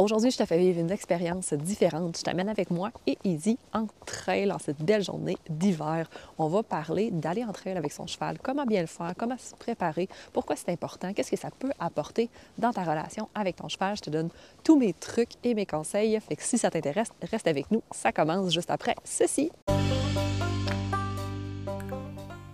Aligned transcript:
Aujourd'hui, 0.00 0.30
je 0.30 0.38
te 0.38 0.46
fais 0.46 0.56
vivre 0.56 0.80
une 0.80 0.90
expérience 0.90 1.52
différente. 1.52 2.16
Je 2.16 2.22
t'amène 2.22 2.48
avec 2.48 2.70
moi 2.70 2.90
et 3.06 3.18
Easy 3.22 3.58
en 3.74 3.86
trail 4.06 4.50
en 4.50 4.58
cette 4.58 4.80
belle 4.82 5.04
journée 5.04 5.36
d'hiver. 5.50 6.08
On 6.38 6.48
va 6.48 6.62
parler 6.62 7.10
d'aller 7.10 7.44
en 7.44 7.52
trail 7.52 7.76
avec 7.76 7.92
son 7.92 8.06
cheval, 8.06 8.38
comment 8.42 8.64
bien 8.64 8.80
le 8.80 8.86
faire, 8.86 9.12
comment 9.18 9.36
se 9.36 9.54
préparer, 9.56 10.08
pourquoi 10.32 10.56
c'est 10.56 10.70
important, 10.70 11.12
qu'est-ce 11.12 11.30
que 11.30 11.36
ça 11.36 11.50
peut 11.50 11.68
apporter 11.78 12.30
dans 12.56 12.72
ta 12.72 12.82
relation 12.82 13.28
avec 13.34 13.56
ton 13.56 13.68
cheval. 13.68 13.94
Je 13.94 14.00
te 14.00 14.08
donne 14.08 14.30
tous 14.64 14.78
mes 14.78 14.94
trucs 14.94 15.32
et 15.44 15.52
mes 15.52 15.66
conseils. 15.66 16.18
Fait 16.26 16.36
que 16.36 16.44
si 16.44 16.56
ça 16.56 16.70
t'intéresse, 16.70 17.10
reste 17.30 17.46
avec 17.46 17.70
nous. 17.70 17.82
Ça 17.90 18.10
commence 18.10 18.54
juste 18.54 18.70
après 18.70 18.94
ceci. 19.04 19.52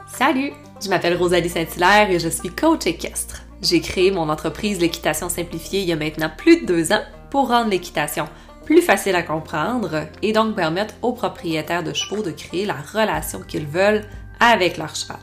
Salut, 0.08 0.50
je 0.82 0.88
m'appelle 0.88 1.16
Rosalie 1.16 1.48
Saint-Hilaire 1.48 2.10
et 2.10 2.18
je 2.18 2.28
suis 2.28 2.48
coach 2.48 2.86
équestre. 2.86 3.42
J'ai 3.62 3.80
créé 3.80 4.10
mon 4.10 4.28
entreprise 4.30 4.80
L'équitation 4.80 5.28
simplifiée 5.28 5.82
il 5.82 5.88
y 5.88 5.92
a 5.92 5.96
maintenant 5.96 6.30
plus 6.36 6.62
de 6.62 6.66
deux 6.66 6.92
ans 6.92 7.02
pour 7.36 7.48
rendre 7.48 7.68
l'équitation 7.68 8.24
plus 8.64 8.80
facile 8.80 9.14
à 9.14 9.22
comprendre 9.22 10.06
et 10.22 10.32
donc 10.32 10.56
permettre 10.56 10.94
aux 11.02 11.12
propriétaires 11.12 11.84
de 11.84 11.92
chevaux 11.92 12.22
de 12.22 12.30
créer 12.30 12.64
la 12.64 12.76
relation 12.94 13.40
qu'ils 13.40 13.66
veulent 13.66 14.04
avec 14.40 14.78
leur 14.78 14.96
cheval. 14.96 15.18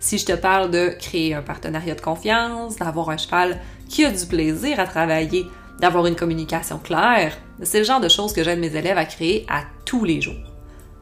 Si 0.00 0.18
je 0.18 0.26
te 0.26 0.32
parle 0.32 0.72
de 0.72 0.88
créer 0.98 1.32
un 1.32 1.42
partenariat 1.42 1.94
de 1.94 2.00
confiance, 2.00 2.74
d'avoir 2.74 3.10
un 3.10 3.16
cheval 3.16 3.60
qui 3.88 4.04
a 4.04 4.10
du 4.10 4.26
plaisir 4.26 4.80
à 4.80 4.84
travailler, 4.88 5.46
d'avoir 5.78 6.08
une 6.08 6.16
communication 6.16 6.78
claire, 6.78 7.38
c'est 7.62 7.78
le 7.78 7.84
genre 7.84 8.00
de 8.00 8.08
choses 8.08 8.32
que 8.32 8.42
j'aide 8.42 8.58
mes 8.58 8.74
élèves 8.74 8.98
à 8.98 9.04
créer 9.04 9.46
à 9.48 9.62
tous 9.84 10.04
les 10.04 10.20
jours. 10.20 10.50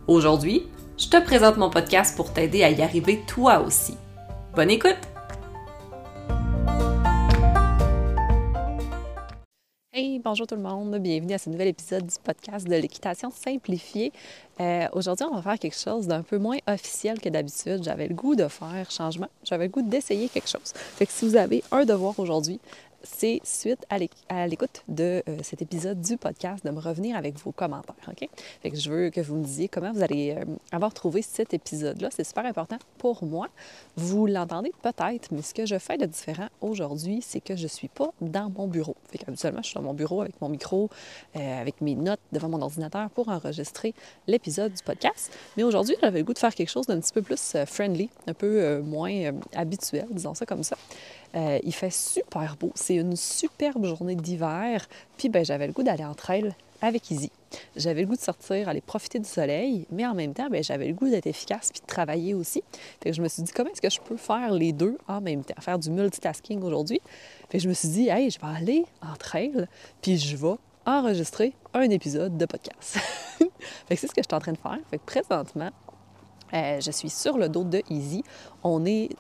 Aujourd'hui, 0.07 0.67
je 0.99 1.09
te 1.09 1.19
présente 1.19 1.57
mon 1.57 1.71
podcast 1.71 2.15
pour 2.15 2.35
t'aider 2.35 2.63
à 2.63 2.69
y 2.69 2.83
arriver 2.83 3.23
toi 3.27 3.61
aussi. 3.61 3.97
Bonne 4.55 4.71
écoute! 4.71 5.12
Bonjour 10.23 10.47
tout 10.47 10.55
le 10.55 10.63
monde, 10.63 10.97
bienvenue 10.99 11.35
à 11.35 11.39
ce 11.39 11.51
nouvel 11.51 11.69
épisode 11.69 12.07
du 12.07 12.15
podcast 12.23 12.67
de 12.67 12.75
l'équitation 12.75 13.31
simplifiée. 13.31 14.13
Euh, 14.61 14.87
aujourd'hui, 14.93 15.27
on 15.31 15.35
va 15.35 15.43
faire 15.43 15.59
quelque 15.59 15.77
chose 15.77 16.07
d'un 16.07 16.23
peu 16.23 16.39
moins 16.39 16.59
officiel 16.69 17.21
que 17.21 17.29
d'habitude. 17.29 17.83
J'avais 17.83 18.07
le 18.07 18.15
goût 18.15 18.37
de 18.37 18.47
faire 18.47 18.91
changement, 18.91 19.29
j'avais 19.43 19.65
le 19.65 19.71
goût 19.71 19.83
d'essayer 19.83 20.29
quelque 20.29 20.49
chose. 20.49 20.73
Fait 20.75 21.07
que 21.07 21.13
si 21.13 21.29
vous 21.29 21.37
avez 21.37 21.65
un 21.73 21.85
devoir 21.85 22.19
aujourd'hui, 22.19 22.61
c'est 23.05 23.41
suite 23.45 23.87
à 23.89 24.47
l'écoute 24.47 24.85
de 24.89 25.23
euh, 25.29 25.39
cet 25.43 25.63
épisode 25.63 26.01
du 26.01 26.17
podcast 26.17 26.65
de 26.65 26.71
me 26.71 26.81
revenir 26.81 27.17
avec 27.17 27.39
vos 27.39 27.53
commentaires. 27.53 27.95
OK? 28.09 28.29
Je 28.65 28.91
veux 28.91 29.11
que 29.11 29.21
vous 29.21 29.37
me 29.37 29.45
disiez 29.45 29.69
comment 29.69 29.93
vous 29.93 30.03
allez 30.03 30.37
euh, 30.37 30.45
avoir 30.71 30.93
trouvé 30.95 31.23
cet 31.23 31.55
épisode-là. 31.55 32.09
C'est 32.11 32.25
super 32.25 32.47
important 32.47 32.79
pour 32.99 33.25
moi. 33.25 33.49
Vous 33.97 34.27
l'entendez 34.27 34.73
peut-être, 34.83 35.33
mais 35.33 35.43
ce 35.43 35.55
que 35.55 35.67
je 35.67 35.79
fais 35.79 35.99
de 35.99 36.07
différent 36.07 36.49
aujourd'hui, 36.61 37.21
c'est 37.23 37.41
que 37.41 37.57
je 37.57 37.65
ne 37.65 37.69
suis 37.69 37.89
pas 37.89 38.11
dans 38.21 38.51
mon 38.51 38.67
bureau. 38.67 38.97
Fait 39.11 39.19
qu'habituellement, 39.19 39.63
je 39.63 39.69
suis 39.69 39.75
dans 39.75 39.83
mon 39.83 39.95
bureau 39.95 40.23
avec 40.23 40.41
mon 40.41 40.49
micro, 40.49 40.89
euh, 41.37 41.61
avec 41.61 41.81
mes 41.81 41.95
notes 41.95 42.21
devant 42.33 42.49
mon 42.49 42.63
ordinateur 42.63 43.11
pour 43.11 43.29
enregistrer 43.29 43.95
l'épisode 44.27 44.73
du 44.73 44.83
podcast. 44.83 45.33
Mais 45.57 45.63
aujourd'hui, 45.63 45.97
j'avais 46.01 46.21
le 46.21 46.25
goût 46.25 46.35
de 46.35 46.39
faire 46.39 46.55
quelque 46.55 46.71
chose 46.71 46.87
d'un 46.87 47.01
petit 47.01 47.13
peu 47.13 47.23
plus 47.23 47.57
friendly, 47.67 48.11
un 48.27 48.35
peu 48.35 48.81
moins 48.81 49.33
habituel, 49.55 50.07
disons 50.11 50.35
ça 50.35 50.47
comme 50.47 50.63
ça. 50.63 50.77
Euh, 51.35 51.59
il 51.63 51.73
fait 51.73 51.93
super 51.93 52.57
beau. 52.57 52.73
C'est 52.75 52.97
une 52.97 53.17
superbe 53.17 53.85
journée 53.85 54.17
d'hiver. 54.17 54.87
Puis 55.17 55.29
ben, 55.29 55.45
j'avais 55.45 55.67
le 55.67 55.73
goût 55.73 55.83
d'aller 55.83 56.05
en 56.05 56.15
trail 56.15 56.55
avec 56.83 57.11
Izzy. 57.11 57.31
J'avais 57.77 58.03
le 58.03 58.09
goût 58.09 58.17
de 58.17 58.21
sortir, 58.21 58.69
aller 58.69 58.81
profiter 58.81 59.19
du 59.19 59.29
soleil, 59.29 59.87
mais 59.91 60.05
en 60.05 60.15
même 60.15 60.35
temps, 60.35 60.49
ben, 60.51 60.63
j'avais 60.63 60.89
le 60.89 60.95
goût 60.95 61.09
d'être 61.09 61.27
efficace 61.27 61.71
puis 61.71 61.81
de 61.81 61.87
travailler 61.87 62.35
aussi. 62.35 62.63
Fait 63.03 63.13
je 63.13 63.23
me 63.23 63.29
suis 63.29 63.43
dit, 63.43 63.53
comment 63.53 63.71
est-ce 63.71 63.81
que 63.81 63.91
je 63.91 64.01
peux 64.01 64.17
faire 64.17 64.53
les 64.53 64.73
deux 64.73 64.99
en 65.07 65.21
même 65.21 65.45
temps, 65.45 65.61
faire 65.61 65.79
du 65.79 65.91
multitasking 65.91 66.61
aujourd'hui? 66.63 67.01
Fait 67.51 67.59
je 67.59 67.69
me 67.69 67.75
suis 67.75 67.89
dit, 67.89 68.09
hey, 68.09 68.31
je 68.31 68.41
vais 68.41 68.57
aller 68.57 68.85
en 69.01 69.15
trail, 69.17 69.67
puis 70.01 70.19
je 70.19 70.37
vais 70.37 70.57
enregistrer 70.85 71.53
un 71.75 71.89
épisode 71.89 72.37
de 72.37 72.47
podcast. 72.47 72.99
fait 73.87 73.97
c'est 73.97 74.09
ce 74.09 74.13
que 74.13 74.23
je 74.23 74.27
suis 74.29 74.35
en 74.35 74.41
train 74.41 74.53
de 74.53 74.59
faire. 74.59 74.79
Fait 74.91 74.99
que 74.99 75.05
présentement, 75.05 75.71
euh, 76.55 76.81
je 76.81 76.91
suis 76.91 77.11
sur 77.11 77.39
le 77.39 77.49
dos 77.49 77.65
de 77.65 77.83
Easy. 77.91 78.23
On 78.63 78.85
est 78.85 79.11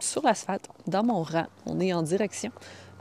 sur 0.00 0.22
l'asphalte, 0.22 0.68
dans 0.86 1.04
mon 1.04 1.22
rang. 1.22 1.46
On 1.66 1.80
est 1.80 1.92
en 1.92 2.02
direction 2.02 2.50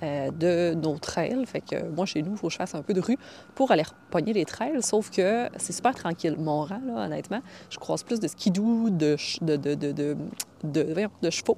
euh, 0.03 0.30
de 0.31 0.74
nos 0.75 0.98
trails. 0.98 1.46
Fait 1.46 1.62
que 1.62 1.90
moi, 1.90 2.06
chez 2.06 2.22
nous, 2.22 2.31
il 2.31 2.38
faut 2.38 2.48
que 2.48 2.53
je 2.53 2.58
fasse 2.58 2.75
un 2.75 2.81
peu 2.81 2.94
de 2.94 3.02
rue 3.02 3.18
pour 3.56 3.72
aller 3.72 3.84
repogner 3.84 4.34
les 4.34 4.46
trails. 4.46 4.81
Sauf 4.81 5.09
que 5.09 5.50
c'est 5.58 5.74
super 5.74 5.96
tranquille. 5.96 6.36
Mon 6.38 6.62
rang, 6.62 6.81
là, 6.86 7.06
honnêtement, 7.06 7.42
je 7.70 7.78
croise 7.78 8.03
plus 8.03 8.20
de 8.20 8.28
skidoo, 8.28 8.90
de, 8.90 9.18
de, 9.42 9.56
de, 9.56 9.75
de, 10.64 11.09
de 11.22 11.30
chevaux 11.30 11.58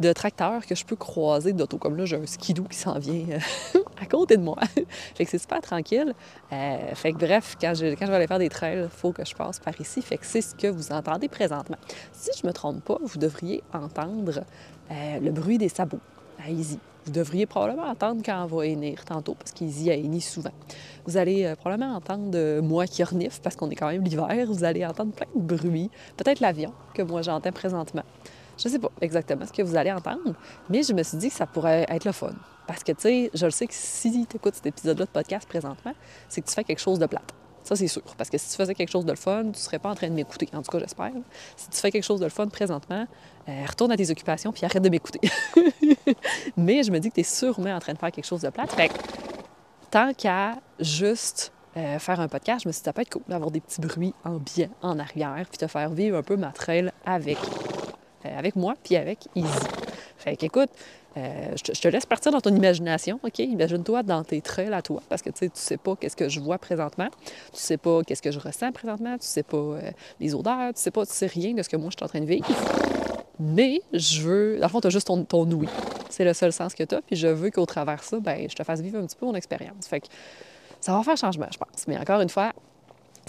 de 0.00 0.12
tracteurs 0.14 0.66
que 0.66 0.74
je 0.74 0.84
peux 0.84 0.96
croiser 0.96 1.52
d'auto. 1.52 1.76
Comme 1.76 1.96
là, 1.96 2.06
j'ai 2.06 2.16
un 2.16 2.26
skidoo 2.26 2.64
qui 2.64 2.76
s'en 2.76 2.98
vient 2.98 3.26
euh, 3.30 3.78
à 4.00 4.06
côté 4.06 4.36
de 4.36 4.42
moi. 4.42 4.56
fait 5.14 5.24
que 5.24 5.30
c'est 5.30 5.38
super 5.38 5.60
tranquille. 5.60 6.14
Euh, 6.52 6.94
fait 6.94 7.12
que 7.12 7.18
bref, 7.18 7.56
quand 7.60 7.74
je, 7.74 7.94
quand 7.94 8.06
je 8.06 8.10
vais 8.10 8.16
aller 8.16 8.26
faire 8.26 8.38
des 8.38 8.48
trails, 8.48 8.80
il 8.84 8.88
faut 8.88 9.12
que 9.12 9.24
je 9.24 9.34
passe 9.34 9.60
par 9.60 9.78
ici. 9.78 10.00
Fait 10.00 10.16
que 10.16 10.26
c'est 10.26 10.40
ce 10.40 10.54
que 10.54 10.66
vous 10.66 10.90
entendez 10.90 11.28
présentement. 11.28 11.76
Si 12.12 12.30
je 12.40 12.46
me 12.46 12.52
trompe 12.52 12.82
pas, 12.82 12.98
vous 13.02 13.18
devriez 13.18 13.62
entendre 13.74 14.42
euh, 14.90 15.20
le 15.20 15.30
bruit 15.30 15.58
des 15.58 15.68
sabots 15.68 16.00
à 16.44 16.50
Easy. 16.50 16.78
Vous 17.04 17.12
devriez 17.12 17.46
probablement 17.46 17.86
entendre 17.86 18.22
quand 18.24 18.42
on 18.44 18.46
va 18.46 18.66
hennir 18.66 19.04
tantôt, 19.04 19.34
parce 19.34 19.52
qu'Easy 19.52 19.90
a 19.90 19.94
henni 19.94 20.20
souvent. 20.20 20.52
Vous 21.06 21.16
allez 21.16 21.54
probablement 21.58 21.94
entendre 21.94 22.60
moi 22.60 22.86
qui 22.86 23.02
renifle, 23.02 23.40
parce 23.42 23.56
qu'on 23.56 23.70
est 23.70 23.74
quand 23.74 23.88
même 23.88 24.04
l'hiver. 24.04 24.28
Vous 24.46 24.64
allez 24.64 24.84
entendre 24.84 25.12
plein 25.12 25.26
de 25.34 25.40
bruits. 25.40 25.90
Peut-être 26.18 26.40
l'avion 26.40 26.74
que 26.92 27.00
moi 27.00 27.22
j'entends 27.22 27.52
présentement. 27.52 28.02
Je 28.62 28.68
sais 28.68 28.78
pas 28.78 28.90
exactement 29.00 29.46
ce 29.46 29.52
que 29.52 29.62
vous 29.62 29.76
allez 29.76 29.90
entendre, 29.90 30.34
mais 30.68 30.82
je 30.82 30.92
me 30.92 31.02
suis 31.02 31.16
dit 31.16 31.28
que 31.30 31.34
ça 31.34 31.46
pourrait 31.46 31.86
être 31.88 32.04
le 32.04 32.12
fun. 32.12 32.32
Parce 32.66 32.84
que, 32.84 32.92
tu 32.92 33.00
sais, 33.00 33.30
je 33.32 33.46
le 33.46 33.50
sais 33.50 33.66
que 33.66 33.74
si 33.74 34.26
tu 34.26 34.36
écoutes 34.36 34.54
cet 34.54 34.66
épisode-là 34.66 35.06
de 35.06 35.10
podcast 35.10 35.48
présentement, 35.48 35.92
c'est 36.28 36.40
que 36.42 36.46
tu 36.46 36.54
fais 36.54 36.64
quelque 36.64 36.80
chose 36.80 36.98
de 36.98 37.06
plate. 37.06 37.32
Ça, 37.62 37.76
c'est 37.76 37.88
sûr. 37.88 38.02
Parce 38.16 38.30
que 38.30 38.38
si 38.38 38.50
tu 38.50 38.56
faisais 38.56 38.74
quelque 38.74 38.90
chose 38.90 39.04
de 39.04 39.10
le 39.10 39.16
fun, 39.16 39.50
tu 39.52 39.60
serais 39.60 39.78
pas 39.78 39.90
en 39.90 39.94
train 39.94 40.08
de 40.08 40.14
m'écouter. 40.14 40.48
En 40.52 40.62
tout 40.62 40.70
cas, 40.70 40.78
j'espère. 40.78 41.12
Si 41.56 41.68
tu 41.68 41.76
fais 41.78 41.90
quelque 41.90 42.04
chose 42.04 42.20
de 42.20 42.24
le 42.24 42.30
fun 42.30 42.48
présentement, 42.48 43.06
euh, 43.48 43.64
retourne 43.66 43.92
à 43.92 43.96
tes 43.96 44.10
occupations 44.10 44.52
puis 44.52 44.64
arrête 44.64 44.82
de 44.82 44.88
m'écouter. 44.88 45.20
Mais 46.56 46.82
je 46.82 46.90
me 46.90 46.98
dis 46.98 47.10
que 47.10 47.14
tu 47.14 47.20
es 47.20 47.24
sûrement 47.24 47.74
en 47.74 47.80
train 47.80 47.92
de 47.92 47.98
faire 47.98 48.12
quelque 48.12 48.26
chose 48.26 48.42
de 48.42 48.50
plate. 48.50 48.72
Fait 48.72 48.88
que, 48.88 48.94
tant 49.90 50.12
qu'à 50.14 50.56
juste 50.78 51.52
euh, 51.76 51.98
faire 51.98 52.20
un 52.20 52.28
podcast, 52.28 52.62
je 52.64 52.68
me 52.68 52.72
suis 52.72 52.80
dit, 52.80 52.84
ça 52.84 52.92
peut 52.92 53.02
être 53.02 53.10
cool 53.10 53.22
d'avoir 53.28 53.50
des 53.50 53.60
petits 53.60 53.80
bruits 53.80 54.14
ambiants 54.24 54.70
en 54.82 54.98
arrière 54.98 55.46
puis 55.48 55.58
te 55.58 55.66
faire 55.66 55.90
vivre 55.90 56.16
un 56.16 56.22
peu 56.22 56.36
ma 56.36 56.52
trail 56.52 56.90
avec 57.04 57.38
avec 58.28 58.56
moi 58.56 58.74
puis 58.82 58.96
avec 58.96 59.26
Easy. 59.34 59.48
Fait 60.18 60.36
qu'écoute, 60.36 60.70
euh, 61.16 61.56
je, 61.56 61.80
te, 61.80 61.88
laisse 61.88 62.06
partir 62.06 62.30
dans 62.30 62.40
ton 62.40 62.54
imagination, 62.54 63.18
OK? 63.24 63.38
Imagine-toi 63.40 64.02
dans 64.04 64.22
tes 64.22 64.40
trails 64.40 64.72
à 64.72 64.80
toi, 64.80 65.02
parce 65.08 65.22
que 65.22 65.30
tu 65.30 65.38
sais, 65.38 65.48
tu 65.48 65.58
sais 65.60 65.76
pas 65.76 65.96
qu'est-ce 65.96 66.16
que 66.16 66.28
je 66.28 66.38
vois 66.38 66.58
présentement, 66.58 67.08
tu 67.52 67.58
sais 67.58 67.78
pas 67.78 68.02
qu'est-ce 68.04 68.22
que 68.22 68.30
je 68.30 68.38
ressens 68.38 68.70
présentement, 68.72 69.18
tu 69.18 69.26
sais 69.26 69.42
pas 69.42 69.56
euh, 69.56 69.90
les 70.20 70.34
odeurs, 70.34 70.72
tu 70.72 70.80
sais 70.80 70.92
pas, 70.92 71.04
tu 71.04 71.12
sais 71.12 71.26
rien 71.26 71.54
de 71.54 71.62
ce 71.62 71.68
que 71.68 71.76
moi 71.76 71.90
je 71.90 71.96
suis 71.96 72.04
en 72.04 72.08
train 72.08 72.20
de 72.20 72.26
vivre. 72.26 72.46
Mais 73.40 73.80
je 73.92 74.20
veux, 74.20 74.58
dans 74.58 74.66
le 74.66 74.70
fond, 74.70 74.80
tu 74.80 74.86
as 74.86 74.90
juste 74.90 75.06
ton, 75.06 75.24
ton 75.24 75.50
ouïe. 75.50 75.68
C'est 76.10 76.24
le 76.24 76.34
seul 76.34 76.52
sens 76.52 76.74
que 76.74 76.84
tu 76.84 76.94
as, 76.94 77.00
puis 77.00 77.16
je 77.16 77.26
veux 77.26 77.50
qu'au 77.50 77.66
travers 77.66 78.04
ça, 78.04 78.20
ben, 78.20 78.48
je 78.48 78.54
te 78.54 78.62
fasse 78.62 78.80
vivre 78.80 78.98
un 78.98 79.06
petit 79.06 79.16
peu 79.16 79.26
mon 79.26 79.34
expérience. 79.34 79.88
Fait 79.88 80.00
que 80.00 80.06
ça 80.80 80.92
va 80.92 81.02
faire 81.02 81.16
changement, 81.16 81.48
je 81.50 81.58
pense. 81.58 81.86
Mais 81.88 81.98
encore 81.98 82.20
une 82.20 82.28
fois, 82.28 82.52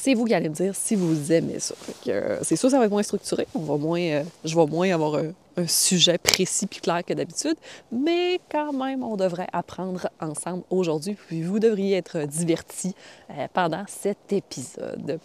c'est 0.01 0.15
vous 0.15 0.25
qui 0.25 0.33
allez 0.33 0.49
me 0.49 0.55
dire 0.55 0.73
si 0.75 0.95
vous 0.95 1.31
aimez 1.31 1.59
ça. 1.59 1.75
Euh, 2.07 2.39
c'est 2.41 2.55
sûr, 2.55 2.71
ça 2.71 2.79
va 2.79 2.85
être 2.85 2.91
moins 2.91 3.03
structuré. 3.03 3.47
On 3.53 3.59
va 3.59 3.77
moins, 3.77 3.99
euh, 3.99 4.23
je 4.43 4.55
vais 4.55 4.65
moins 4.65 4.91
avoir 4.91 5.15
un, 5.15 5.67
sujet 5.67 6.17
précis 6.17 6.65
et 6.65 6.79
clair 6.79 7.03
que 7.05 7.13
d'habitude, 7.13 7.55
mais 7.91 8.39
quand 8.49 8.73
même, 8.73 9.03
on 9.03 9.15
devrait 9.15 9.47
apprendre 9.53 10.09
ensemble 10.19 10.63
aujourd'hui. 10.71 11.15
Puis 11.27 11.43
vous 11.43 11.59
devriez 11.59 11.97
être 11.97 12.23
divertis 12.25 12.95
euh, 13.29 13.47
pendant 13.53 13.83
cet 13.87 14.33
épisode. 14.33 15.19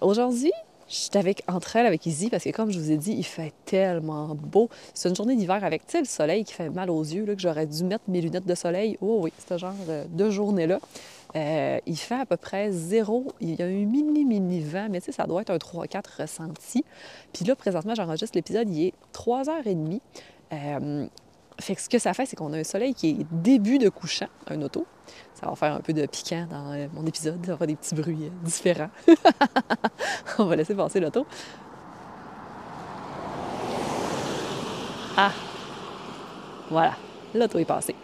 Aujourd'hui, 0.00 0.52
je 0.88 0.94
suis 0.94 1.18
avec, 1.18 1.42
entre 1.46 1.76
elles 1.76 1.86
avec 1.86 2.06
Izzy 2.06 2.30
parce 2.30 2.44
que, 2.44 2.50
comme 2.50 2.70
je 2.70 2.78
vous 2.78 2.90
ai 2.90 2.96
dit, 2.96 3.12
il 3.12 3.24
fait 3.24 3.52
tellement 3.66 4.34
beau. 4.34 4.70
C'est 4.94 5.10
une 5.10 5.16
journée 5.16 5.36
d'hiver 5.36 5.62
avec 5.62 5.82
le 5.92 6.04
soleil 6.04 6.44
qui 6.44 6.54
fait 6.54 6.70
mal 6.70 6.88
aux 6.88 7.02
yeux, 7.02 7.26
là, 7.26 7.34
que 7.34 7.40
j'aurais 7.42 7.66
dû 7.66 7.84
mettre 7.84 8.04
mes 8.08 8.22
lunettes 8.22 8.46
de 8.46 8.54
soleil. 8.54 8.96
Oh 9.02 9.18
oui, 9.24 9.32
ce 9.46 9.58
genre 9.58 9.74
de 10.08 10.30
journée-là. 10.30 10.78
Euh, 11.36 11.78
il 11.86 11.96
fait 11.96 12.20
à 12.20 12.26
peu 12.26 12.36
près 12.36 12.70
zéro. 12.72 13.28
Il 13.40 13.54
y 13.54 13.62
a 13.62 13.66
un 13.66 13.68
mini, 13.68 14.24
mini 14.24 14.60
vent, 14.60 14.88
mais 14.90 15.00
tu 15.00 15.06
sais, 15.06 15.12
ça 15.12 15.26
doit 15.26 15.42
être 15.42 15.50
un 15.50 15.56
3-4 15.56 16.22
ressenti. 16.22 16.84
Puis 17.32 17.44
là, 17.44 17.54
présentement, 17.54 17.94
j'enregistre 17.94 18.36
l'épisode, 18.36 18.68
il 18.68 18.86
est 18.86 18.94
3h30. 19.12 20.00
Euh, 20.52 21.06
fait 21.60 21.74
que 21.74 21.82
ce 21.82 21.88
que 21.88 21.98
ça 21.98 22.14
fait, 22.14 22.26
c'est 22.26 22.36
qu'on 22.36 22.52
a 22.52 22.58
un 22.58 22.64
soleil 22.64 22.94
qui 22.94 23.10
est 23.10 23.26
début 23.30 23.78
de 23.78 23.88
couchant, 23.88 24.28
un 24.48 24.60
auto. 24.62 24.86
Ça 25.34 25.46
va 25.46 25.54
faire 25.54 25.74
un 25.74 25.80
peu 25.80 25.92
de 25.92 26.06
piquant 26.06 26.46
dans 26.50 26.72
euh, 26.72 26.86
mon 26.94 27.06
épisode, 27.06 27.44
ça 27.44 27.52
va 27.52 27.58
faire 27.58 27.66
des 27.66 27.76
petits 27.76 27.94
bruits 27.94 28.30
différents. 28.42 28.90
On 30.38 30.44
va 30.44 30.56
laisser 30.56 30.74
passer 30.74 31.00
l'auto. 31.00 31.26
Ah! 35.16 35.32
Voilà, 36.70 36.94
l'auto 37.34 37.58
est 37.58 37.64
passée. 37.64 37.96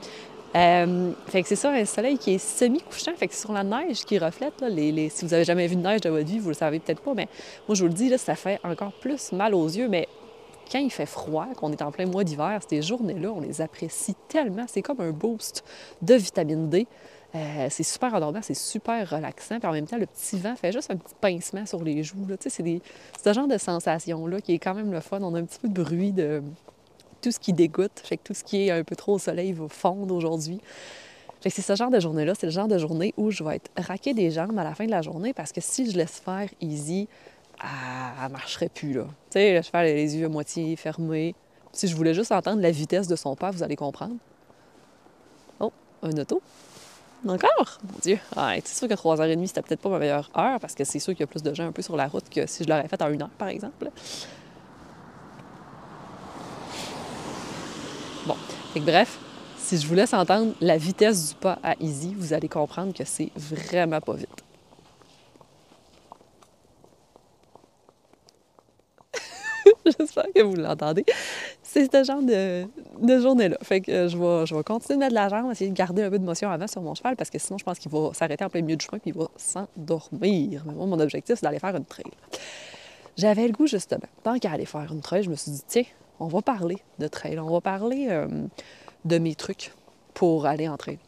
Euh, 0.55 1.13
fait 1.27 1.43
que 1.43 1.49
c'est 1.49 1.57
ça, 1.57 1.71
un 1.71 1.85
soleil 1.85 2.17
qui 2.19 2.35
est 2.35 2.39
semi-couchant, 2.39 3.13
fait 3.17 3.29
que 3.29 3.35
sur 3.35 3.53
la 3.53 3.63
neige 3.63 4.05
qui 4.05 4.19
reflète, 4.19 4.61
là, 4.61 4.69
les, 4.69 5.09
si 5.11 5.25
vous 5.25 5.35
avez 5.35 5.45
jamais 5.45 5.67
vu 5.67 5.77
de 5.77 5.83
neige 5.83 6.01
de 6.01 6.09
votre 6.09 6.27
vie, 6.27 6.39
vous 6.39 6.49
le 6.49 6.55
savez 6.55 6.79
peut-être 6.79 7.03
pas, 7.03 7.13
mais 7.15 7.29
moi 7.69 7.75
je 7.75 7.83
vous 7.83 7.89
le 7.89 7.95
dis, 7.95 8.09
là, 8.09 8.17
ça 8.17 8.35
fait 8.37 8.59
encore 8.65 8.93
plus 8.93 9.33
mal 9.33 9.55
aux 9.55 9.67
yeux, 9.67 9.89
mais 9.89 10.09
quand 10.71 10.79
il 10.79 10.91
fait 10.91 11.07
froid, 11.07 11.47
qu'on 11.57 11.73
est 11.73 11.83
en 11.83 11.91
plein 11.93 12.07
mois 12.07 12.25
d'hiver, 12.25 12.61
ces 12.69 12.83
journées-là, 12.83 13.31
on 13.31 13.41
les 13.41 13.61
apprécie 13.61 14.15
tellement. 14.29 14.65
C'est 14.67 14.83
comme 14.83 15.01
un 15.01 15.11
boost 15.11 15.65
de 16.03 16.15
vitamine 16.15 16.69
D. 16.69 16.87
Euh, 17.35 17.67
c'est 17.71 17.83
super 17.83 18.15
endormant, 18.15 18.41
c'est 18.43 18.55
super 18.55 19.09
relaxant. 19.09 19.59
Puis 19.59 19.69
en 19.69 19.73
même 19.73 19.87
temps, 19.87 19.99
le 19.99 20.07
petit 20.07 20.39
vent 20.39 20.57
fait 20.57 20.73
juste 20.73 20.91
un 20.91 20.97
petit 20.97 21.15
pincement 21.21 21.67
sur 21.67 21.83
les 21.83 22.03
joues. 22.03 22.27
C'est 22.41 22.51
ce 22.51 23.33
genre 23.33 23.47
de 23.47 23.59
sensation-là 23.59 24.41
qui 24.41 24.55
est 24.55 24.59
quand 24.59 24.75
même 24.75 24.91
le 24.91 25.01
fun. 25.01 25.21
On 25.23 25.35
a 25.35 25.39
un 25.39 25.45
petit 25.45 25.59
peu 25.59 25.69
de 25.69 25.83
bruit 25.83 26.13
de 26.13 26.43
tout 27.27 27.33
ce 27.33 27.41
qui 27.41 27.53
dégoûte. 27.53 28.01
Fait 28.05 28.19
que 28.19 28.23
tout 28.23 28.35
ce 28.35 28.45
qui 28.45 28.69
est 28.69 28.71
un 28.71 28.85
peu 28.85 28.95
trop 28.95 29.15
au 29.15 29.19
soleil 29.19 29.53
va 29.53 29.67
fondre 29.69 30.15
aujourd'hui. 30.15 30.61
C'est 31.41 31.61
ce 31.61 31.75
genre 31.75 31.91
de 31.91 31.99
journée-là, 31.99 32.35
c'est 32.39 32.47
le 32.47 32.53
genre 32.53 32.69
de 32.69 32.79
journée 32.79 33.15
où 33.17 33.33
je 33.33 33.43
vais 33.43 33.57
être 33.57 33.71
raqué 33.77 34.15
des 34.15 34.31
jambes 34.31 34.57
à 34.57 34.63
la 34.63 34.77
fin 34.77 34.87
de 34.87 34.93
la 34.93 35.03
journée 35.03 35.33
parce 35.33 35.51
que 35.51 35.61
si 35.61 35.91
je 35.91 35.97
laisse 35.97 36.21
faire 36.25 36.49
easy, 36.61 37.09
elle 37.61 38.29
ne 38.29 38.33
marcherait 38.33 38.69
plus. 38.69 38.93
Là. 38.93 39.07
Tu 39.31 39.39
sais, 39.39 39.61
cheval 39.61 39.87
a 39.87 39.93
les 39.93 40.17
yeux 40.17 40.27
à 40.27 40.29
moitié 40.29 40.77
fermés. 40.77 41.35
Si 41.73 41.89
je 41.89 41.97
voulais 41.97 42.15
juste 42.15 42.31
entendre 42.31 42.63
la 42.63 42.71
vitesse 42.71 43.09
de 43.09 43.17
son 43.17 43.35
pas, 43.35 43.51
vous 43.51 43.65
allez 43.65 43.77
comprendre. 43.77 44.15
Oh, 45.59 45.73
un 46.03 46.17
auto. 46.17 46.41
Encore? 47.27 47.79
Mon 47.93 47.99
Dieu. 48.03 48.21
Ah, 48.37 48.55
c'est 48.65 48.79
sûr 48.79 48.89
que 48.89 48.95
3h30, 48.95 49.47
c'était 49.49 49.63
peut-être 49.63 49.81
pas 49.81 49.89
ma 49.89 49.99
meilleure 49.99 50.31
heure 50.37 50.61
parce 50.61 50.77
que 50.77 50.85
c'est 50.85 51.01
sûr 51.01 51.13
qu'il 51.13 51.21
y 51.21 51.25
a 51.25 51.29
plus 51.29 51.43
de 51.43 51.53
gens 51.55 51.67
un 51.67 51.73
peu 51.73 51.83
sur 51.83 51.97
la 51.97 52.07
route 52.07 52.29
que 52.29 52.47
si 52.47 52.63
je 52.63 52.69
l'aurais 52.69 52.87
fait 52.87 53.03
en 53.03 53.11
une 53.11 53.23
heure, 53.23 53.31
par 53.31 53.49
exemple. 53.49 53.91
Bon. 58.27 58.35
Fait 58.73 58.81
que 58.81 58.85
bref, 58.85 59.19
si 59.57 59.79
je 59.79 59.87
vous 59.87 59.95
laisse 59.95 60.13
entendre 60.13 60.53
la 60.61 60.77
vitesse 60.77 61.31
du 61.31 61.35
pas 61.37 61.59
à 61.63 61.75
Easy, 61.81 62.15
vous 62.17 62.33
allez 62.33 62.49
comprendre 62.49 62.93
que 62.93 63.05
c'est 63.05 63.31
vraiment 63.37 64.01
pas 64.01 64.15
vite. 64.15 64.45
J'espère 69.99 70.27
que 70.35 70.43
vous 70.43 70.57
l'entendez. 70.57 71.05
C'est 71.63 71.91
ce 71.93 72.05
genre 72.05 72.23
de, 72.23 72.67
journée-là. 73.21 73.59
Fait 73.63 73.81
que 73.81 73.91
euh, 73.91 74.09
je 74.09 74.17
vais, 74.17 74.47
je 74.47 74.55
vais 74.55 74.63
continuer 74.65 74.97
de 74.97 75.01
mettre 75.01 75.11
de 75.11 75.15
la 75.15 75.29
jambe, 75.29 75.51
essayer 75.53 75.71
de 75.71 75.77
garder 75.77 76.03
un 76.03 76.11
peu 76.11 76.19
de 76.19 76.25
motion 76.25 76.51
avant 76.51 76.67
sur 76.67 76.83
mon 76.83 76.95
cheval 76.95 77.17
parce 77.17 77.31
que 77.31 77.39
sinon, 77.39 77.59
je 77.59 77.65
pense 77.65 77.79
qu'il 77.79 77.91
va 77.91 78.11
s'arrêter 78.13 78.45
en 78.45 78.49
plein 78.49 78.63
milieu 78.63 78.77
du 78.77 78.85
chemin 78.85 78.99
puis 78.99 79.13
il 79.15 79.19
va 79.19 79.29
s'endormir. 79.37 80.63
Mais 80.67 80.73
moi, 80.73 80.87
mon 80.87 80.99
objectif, 80.99 81.37
c'est 81.37 81.45
d'aller 81.45 81.59
faire 81.59 81.77
une 81.77 81.85
trail. 81.85 82.07
J'avais 83.17 83.47
le 83.47 83.53
goût, 83.53 83.67
justement, 83.67 84.09
tant 84.23 84.39
qu'à 84.39 84.51
aller 84.53 84.67
faire 84.67 84.93
une 84.93 85.01
trail, 85.01 85.23
je 85.23 85.31
me 85.31 85.37
suis 85.37 85.51
dit, 85.51 85.63
tiens, 85.67 85.85
on 86.21 86.29
va 86.29 86.43
parler 86.43 86.79
de 86.99 87.09
trail. 87.09 87.39
On 87.39 87.51
va 87.51 87.61
parler 87.61 88.09
euh, 88.11 88.27
de 89.05 89.19
mes 89.19 89.35
trucs 89.35 89.73
pour 90.15 90.47
aller 90.47 90.69
en 90.69 90.77
trail. 90.77 90.99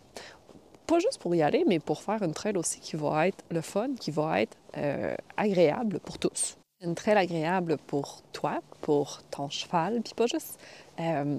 Pas 0.87 0.99
juste 0.99 1.19
pour 1.19 1.35
y 1.35 1.43
aller, 1.43 1.65
mais 1.67 1.79
pour 1.81 2.03
faire 2.03 2.23
une 2.23 2.33
trail 2.33 2.57
aussi 2.57 2.81
qui 2.81 2.97
va 2.97 3.29
être 3.29 3.45
le 3.51 3.61
fun, 3.61 3.91
qui 3.99 4.11
va 4.11 4.41
être 4.41 4.57
euh, 4.77 5.15
agréable 5.37 6.01
pour 6.01 6.19
tous. 6.19 6.57
Une 6.81 6.95
trail 6.95 7.17
agréable 7.17 7.77
pour 7.87 8.23
toi, 8.33 8.61
pour 8.81 9.21
ton 9.31 9.49
cheval, 9.49 10.01
puis 10.03 10.15
pas 10.15 10.27
juste 10.27 10.59
euh, 11.01 11.39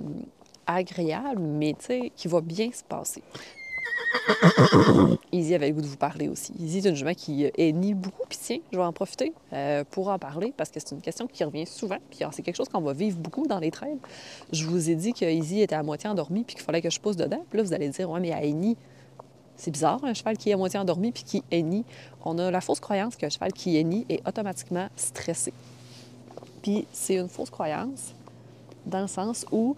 agréable, 0.68 1.42
mais 1.42 1.74
tu 1.80 1.86
sais, 1.86 2.12
qui 2.16 2.28
va 2.28 2.42
bien 2.42 2.72
se 2.72 2.84
passer. 2.84 3.24
Izzy 5.50 5.56
avait 5.56 5.70
le 5.70 5.74
goût 5.74 5.82
de 5.82 5.88
vous 5.88 5.98
parler 5.98 6.28
aussi. 6.28 6.54
Izzy 6.60 6.78
est 6.80 6.90
une 6.90 6.96
jument 6.96 7.14
qui 7.14 7.46
est 7.46 7.94
beaucoup, 7.94 8.24
puis 8.28 8.38
tiens, 8.42 8.58
je 8.72 8.78
vais 8.78 8.84
en 8.84 8.94
profiter 8.94 9.34
euh, 9.54 9.84
pour 9.90 10.10
en 10.10 10.20
parler 10.20 10.54
parce 10.56 10.70
que 10.70 10.80
c'est 10.80 10.94
une 10.94 11.02
question 11.02 11.28
qui 11.28 11.44
revient 11.44 11.66
souvent, 11.66 11.98
puis 12.10 12.20
c'est 12.32 12.42
quelque 12.44 12.56
chose 12.56 12.70
qu'on 12.70 12.82
va 12.82 12.94
vivre 12.94 13.18
beaucoup 13.18 13.48
dans 13.48 13.60
les 13.60 13.72
trails. 13.72 13.98
Je 14.52 14.66
vous 14.66 14.90
ai 14.90 14.96
dit 14.96 15.14
que 15.14 15.26
Izzy 15.26 15.62
était 15.62 15.76
à 15.76 15.84
moitié 15.84 16.10
endormi 16.10 16.44
puis 16.44 16.56
qu'il 16.56 16.64
fallait 16.64 16.82
que 16.82 16.90
je 16.90 17.00
pousse 17.00 17.16
dedans. 17.16 17.44
Puis 17.50 17.58
là, 17.58 17.64
vous 17.64 17.74
allez 17.74 17.90
dire, 17.90 18.10
ouais, 18.10 18.20
mais 18.20 18.32
à 18.32 18.44
Eni, 18.44 18.78
c'est 19.56 19.72
bizarre, 19.72 20.04
un 20.04 20.14
cheval 20.14 20.38
qui 20.38 20.50
est 20.50 20.54
à 20.54 20.58
moitié 20.58 20.80
endormi 20.80 21.12
puis 21.12 21.24
qui 21.24 21.44
hennit. 21.52 21.86
On 22.24 22.38
a 22.38 22.50
la 22.52 22.62
fausse 22.62 22.80
croyance 22.80 23.16
qu'un 23.16 23.30
cheval 23.30 23.52
qui 23.52 23.78
hennit 23.78 24.06
est 24.08 24.26
automatiquement 24.28 24.88
stressé. 24.96 25.54
Puis 26.62 26.86
c'est 26.94 27.16
une 27.16 27.28
fausse 27.28 27.50
croyance 27.50 28.14
dans 28.86 29.02
le 29.02 29.08
sens 29.08 29.46
où 29.52 29.76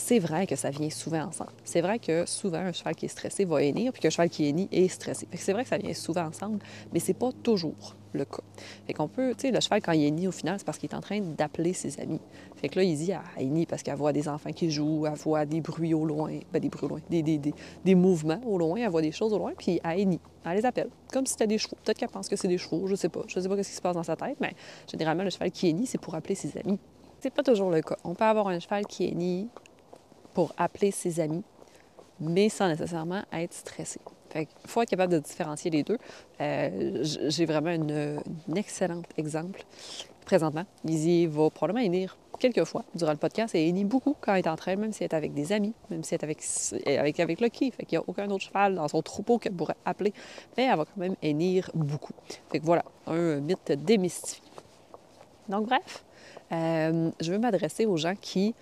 c'est 0.00 0.18
vrai 0.18 0.46
que 0.46 0.56
ça 0.56 0.70
vient 0.70 0.90
souvent 0.90 1.24
ensemble. 1.24 1.52
C'est 1.62 1.82
vrai 1.82 1.98
que 1.98 2.26
souvent, 2.26 2.58
un 2.58 2.72
cheval 2.72 2.96
qui 2.96 3.04
est 3.04 3.08
stressé 3.08 3.44
va 3.44 3.62
hennir, 3.62 3.92
puis 3.92 4.00
qu'un 4.00 4.10
cheval 4.10 4.30
qui 4.30 4.46
hennit 4.48 4.68
est 4.72 4.88
stressé. 4.88 5.28
C'est 5.34 5.52
vrai 5.52 5.62
que 5.62 5.68
ça 5.68 5.78
vient 5.78 5.92
souvent 5.94 6.24
ensemble, 6.24 6.58
mais 6.92 7.00
c'est 7.00 7.14
pas 7.14 7.30
toujours 7.42 7.94
le 8.12 8.24
cas. 8.24 8.42
Fait 8.86 8.94
qu'on 8.94 9.08
peut, 9.08 9.34
tu 9.36 9.42
sais, 9.42 9.50
le 9.52 9.60
cheval, 9.60 9.82
quand 9.82 9.92
il 9.92 10.04
hennit, 10.04 10.26
au 10.26 10.32
final, 10.32 10.58
c'est 10.58 10.64
parce 10.64 10.78
qu'il 10.78 10.90
est 10.90 10.94
en 10.94 11.00
train 11.00 11.20
d'appeler 11.20 11.74
ses 11.74 12.00
amis. 12.00 12.20
Fait 12.56 12.74
là, 12.74 12.82
il 12.82 12.96
dit 12.96 13.12
à 13.12 13.22
hennit 13.38 13.66
parce 13.66 13.82
qu'elle 13.82 13.94
voit 13.94 14.12
des 14.12 14.26
enfants 14.26 14.52
qui 14.52 14.70
jouent, 14.70 15.06
elle 15.06 15.12
voit 15.12 15.44
des 15.44 15.60
bruits 15.60 15.94
au 15.94 16.04
loin, 16.04 16.32
ben, 16.52 16.60
des 16.60 16.70
bruits 16.70 16.86
au 16.86 16.88
loin, 16.88 17.00
des, 17.08 17.22
des, 17.22 17.38
des, 17.38 17.94
mouvements 17.94 18.40
au 18.46 18.58
loin, 18.58 18.78
elle 18.78 18.88
voit 18.88 19.02
des 19.02 19.12
choses 19.12 19.32
au 19.32 19.38
loin, 19.38 19.52
puis 19.56 19.80
elle 19.84 20.00
hennit. 20.00 20.20
Elle 20.44 20.56
les 20.56 20.66
appelle, 20.66 20.88
comme 21.12 21.26
si 21.26 21.32
c'était 21.32 21.46
des 21.46 21.58
chevaux. 21.58 21.76
Peut-être 21.84 21.98
qu'elle 21.98 22.08
pense 22.08 22.28
que 22.28 22.36
c'est 22.36 22.48
des 22.48 22.58
chevaux, 22.58 22.86
je 22.86 22.94
sais 22.94 23.10
pas. 23.10 23.22
Je 23.28 23.38
sais 23.38 23.48
pas 23.48 23.62
ce 23.62 23.68
qui 23.68 23.76
se 23.76 23.82
passe 23.82 23.94
dans 23.94 24.02
sa 24.02 24.16
tête, 24.16 24.38
mais 24.40 24.54
généralement, 24.90 25.24
le 25.24 25.30
cheval 25.30 25.50
qui 25.50 25.68
hennit, 25.68 25.86
c'est 25.86 26.00
pour 26.00 26.14
appeler 26.14 26.34
ses 26.34 26.56
amis. 26.58 26.78
C'est 27.20 27.32
pas 27.32 27.42
toujours 27.42 27.70
le 27.70 27.82
cas. 27.82 27.96
On 28.02 28.14
peut 28.14 28.24
avoir 28.24 28.48
un 28.48 28.58
cheval 28.58 28.86
qui 28.86 29.04
hennit 29.04 29.48
pour 30.34 30.52
appeler 30.56 30.90
ses 30.90 31.20
amis, 31.20 31.42
mais 32.20 32.48
sans 32.48 32.68
nécessairement 32.68 33.22
être 33.32 33.54
stressé. 33.54 34.00
Fait 34.30 34.48
il 34.64 34.70
faut 34.70 34.82
être 34.82 34.90
capable 34.90 35.12
de 35.12 35.18
différencier 35.18 35.70
les 35.70 35.82
deux. 35.82 35.98
Euh, 36.40 36.98
j'ai 37.02 37.46
vraiment 37.46 37.70
un 37.70 38.54
excellent 38.54 39.02
exemple 39.16 39.64
présentement. 40.24 40.64
Lizzie 40.84 41.26
va 41.26 41.50
probablement 41.50 41.84
énir 41.84 42.16
quelques 42.38 42.64
fois 42.64 42.84
durant 42.94 43.12
le 43.12 43.18
podcast 43.18 43.54
et 43.54 43.66
énit 43.66 43.84
beaucoup 43.84 44.16
quand 44.20 44.34
elle 44.34 44.44
est 44.44 44.48
entre 44.48 44.68
elle, 44.68 44.78
même 44.78 44.92
si 44.92 45.04
elle 45.04 45.10
est 45.10 45.14
avec 45.14 45.34
des 45.34 45.52
amis, 45.52 45.74
même 45.90 46.02
si 46.02 46.14
elle 46.14 46.20
est 46.20 46.24
avec, 46.24 46.40
avec, 46.98 47.20
avec 47.20 47.40
Lucky. 47.40 47.70
Fait 47.70 47.84
qu'il 47.84 47.98
n'y 47.98 48.04
a 48.04 48.08
aucun 48.08 48.30
autre 48.30 48.44
cheval 48.44 48.76
dans 48.76 48.88
son 48.88 49.02
troupeau 49.02 49.38
qu'elle 49.38 49.52
pourrait 49.52 49.76
appeler, 49.84 50.12
mais 50.56 50.64
elle 50.64 50.76
va 50.76 50.84
quand 50.84 50.96
même 50.96 51.16
énir 51.22 51.70
beaucoup. 51.74 52.14
Fait 52.50 52.58
que 52.58 52.64
voilà, 52.64 52.84
un 53.06 53.40
mythe 53.40 53.72
démystifié. 53.72 54.42
Donc 55.48 55.66
bref, 55.66 56.04
euh, 56.52 57.10
je 57.20 57.32
veux 57.32 57.38
m'adresser 57.38 57.86
aux 57.86 57.96
gens 57.96 58.14
qui 58.20 58.54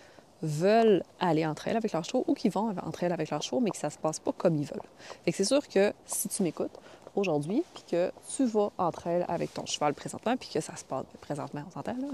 veulent 0.43 1.03
aller 1.21 1.45
entre 1.47 1.69
elles 1.69 1.77
avec 1.77 1.93
leurs 1.93 2.05
chevaux 2.05 2.25
ou 2.27 2.35
qui 2.35 2.49
vont 2.49 2.75
entre 2.85 3.05
elles 3.05 3.13
avec 3.13 3.31
leurs 3.31 3.43
chevaux, 3.43 3.61
mais 3.61 3.71
que 3.71 3.77
ça 3.77 3.91
se 3.91 3.99
passe 3.99 4.19
pas 4.19 4.33
comme 4.33 4.57
ils 4.57 4.67
veulent. 4.67 4.81
Fait 5.25 5.33
que 5.33 5.37
c'est 5.37 5.45
sûr 5.45 5.67
que 5.67 5.93
si 6.07 6.29
tu 6.29 6.43
m'écoutes 6.43 6.79
aujourd'hui, 7.17 7.65
puis 7.75 7.85
que 7.91 8.13
tu 8.35 8.45
vas 8.45 8.71
entre 8.79 9.07
elles 9.09 9.25
avec 9.29 9.53
ton 9.53 9.67
cheval 9.67 9.95
présentement, 9.95 10.37
puis 10.37 10.49
que 10.53 10.61
ça 10.61 10.77
se 10.77 10.85
passe 10.85 11.05
présentement, 11.21 11.63
on 11.67 11.71
s'entend 11.71 11.97
là, 11.97 12.09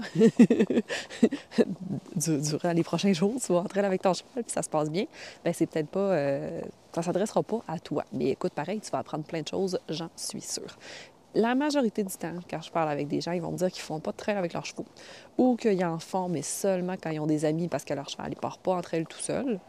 durant 2.15 2.71
les 2.71 2.83
prochains 2.83 3.13
jours, 3.13 3.35
tu 3.43 3.53
vas 3.53 3.59
entre 3.59 3.77
elles 3.77 3.85
avec 3.85 4.01
ton 4.01 4.13
cheval, 4.13 4.43
puis 4.43 4.51
ça 4.51 4.63
se 4.63 4.69
passe 4.69 4.89
bien, 4.89 5.05
bien 5.43 5.53
c'est 5.53 5.67
peut-être 5.67 5.89
pas, 5.89 5.99
euh, 5.99 6.61
ça 6.93 7.03
s'adressera 7.03 7.43
pas 7.43 7.61
à 7.67 7.79
toi. 7.79 8.05
Mais 8.13 8.29
écoute, 8.29 8.53
pareil, 8.53 8.79
tu 8.79 8.89
vas 8.91 8.99
apprendre 8.99 9.23
plein 9.25 9.41
de 9.41 9.47
choses, 9.47 9.79
j'en 9.89 10.09
suis 10.15 10.41
sûre. 10.41 10.77
La 11.35 11.53
majorité 11.53 12.03
du 12.03 12.15
temps, 12.15 12.33
quand 12.49 12.61
je 12.61 12.71
parle 12.71 12.89
avec 12.89 13.09
des 13.09 13.19
gens, 13.19 13.33
ils 13.33 13.41
vont 13.41 13.51
me 13.51 13.57
dire 13.57 13.69
qu'ils 13.69 13.83
font 13.83 13.99
pas 13.99 14.11
de 14.11 14.17
trail 14.17 14.37
avec 14.37 14.53
leurs 14.53 14.65
chevaux 14.65 14.85
ou 15.37 15.57
qu'ils 15.57 15.83
en 15.83 15.99
font, 15.99 16.29
mais 16.29 16.41
seulement 16.41 16.95
quand 17.01 17.09
ils 17.09 17.19
ont 17.19 17.27
des 17.27 17.43
amis 17.43 17.67
parce 17.67 17.83
que 17.83 17.93
leur 17.93 18.07
cheval 18.07 18.29
ne 18.29 18.35
part 18.35 18.57
pas 18.57 18.73
entre 18.73 18.93
elles 18.93 19.05
tout 19.05 19.19
seul. 19.19 19.59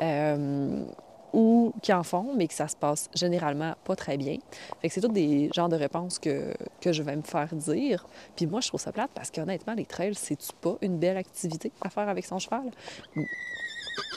Euh, 0.00 0.84
ou 1.32 1.74
qu'ils 1.82 1.94
en 1.94 2.04
font, 2.04 2.34
mais 2.36 2.46
que 2.46 2.54
ça 2.54 2.68
se 2.68 2.76
passe 2.76 3.10
généralement 3.14 3.74
pas 3.84 3.96
très 3.96 4.16
bien. 4.16 4.38
Fait 4.80 4.88
c'est 4.88 5.00
tous 5.00 5.08
des 5.08 5.50
genres 5.54 5.68
de 5.68 5.76
réponses 5.76 6.18
que, 6.18 6.54
que, 6.80 6.92
je 6.92 7.02
vais 7.02 7.16
me 7.16 7.22
faire 7.22 7.54
dire. 7.54 8.06
Puis 8.36 8.46
moi, 8.46 8.60
je 8.60 8.68
trouve 8.68 8.80
ça 8.80 8.92
plate 8.92 9.10
parce 9.12 9.30
qu'honnêtement, 9.30 9.74
les 9.74 9.84
trails, 9.84 10.14
c'est-tu 10.14 10.48
pas 10.60 10.76
une 10.80 10.98
belle 10.98 11.16
activité 11.16 11.72
à 11.82 11.90
faire 11.90 12.08
avec 12.08 12.24
son 12.24 12.38
cheval? 12.38 12.70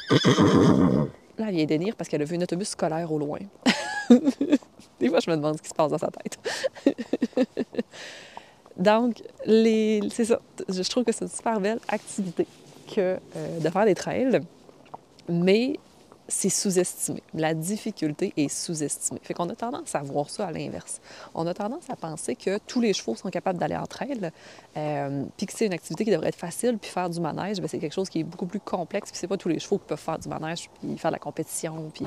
Là, 1.38 1.48
elle 1.48 1.56
vient 1.56 1.66
d'énir 1.66 1.96
parce 1.96 2.10
qu'elle 2.10 2.22
a 2.22 2.26
vu 2.26 2.38
un 2.38 2.42
autobus 2.42 2.70
scolaire 2.70 3.12
au 3.12 3.18
loin. 3.18 3.40
Des 5.00 5.10
fois, 5.10 5.20
je 5.20 5.30
me 5.30 5.36
demande 5.36 5.58
ce 5.58 5.62
qui 5.62 5.70
se 5.70 5.74
passe 5.74 5.92
dans 5.92 5.98
sa 5.98 6.10
tête. 6.10 6.38
Donc, 8.78 9.22
c'est 9.46 10.26
ça. 10.26 10.40
Je 10.68 10.90
trouve 10.90 11.04
que 11.04 11.12
c'est 11.12 11.26
une 11.26 11.32
super 11.32 11.60
belle 11.60 11.80
activité 11.88 12.48
que 12.94 13.18
euh, 13.36 13.60
de 13.60 13.70
faire 13.70 13.86
des 13.86 13.96
trails, 13.96 14.42
mais 15.30 15.80
c'est 16.32 16.50
sous-estimé. 16.50 17.22
La 17.34 17.54
difficulté 17.54 18.34
est 18.38 18.48
sous-estimée. 18.48 19.20
Fait 19.22 19.34
qu'on 19.34 19.50
a 19.50 19.56
tendance 19.56 19.94
à 19.96 20.02
voir 20.02 20.30
ça 20.30 20.48
à 20.48 20.52
l'inverse. 20.52 21.02
On 21.36 21.46
a 21.46 21.54
tendance 21.54 21.90
à 21.90 21.96
penser 21.96 22.36
que 22.36 22.58
tous 22.60 22.80
les 22.80 22.94
chevaux 22.94 23.16
sont 23.16 23.30
capables 23.30 23.60
d'aller 23.60 23.76
en 23.76 23.86
trail, 23.86 24.32
euh, 24.78 25.26
puis 25.36 25.46
que 25.46 25.54
c'est 25.54 25.66
une 25.66 25.74
activité 25.74 26.06
qui 26.06 26.12
devrait 26.12 26.30
être 26.30 26.36
facile, 26.36 26.78
puis 26.78 26.90
faire 26.90 27.10
du 27.10 27.20
manège, 27.20 27.60
ben, 27.60 27.68
c'est 27.68 27.80
quelque 27.80 27.94
chose 27.94 28.10
qui 28.10 28.22
est 28.22 28.24
beaucoup 28.24 28.46
plus 28.46 28.62
complexe, 28.62 29.12
puis 29.12 29.20
c'est 29.20 29.28
pas 29.28 29.38
tous 29.38 29.50
les 29.50 29.60
chevaux 29.60 29.78
qui 29.78 29.86
peuvent 29.88 30.00
faire 30.00 30.20
du 30.20 30.30
manège, 30.30 30.70
puis 30.80 30.98
faire 30.98 31.12
de 31.12 31.16
la 31.16 31.20
compétition, 31.20 31.92
puis 31.94 32.06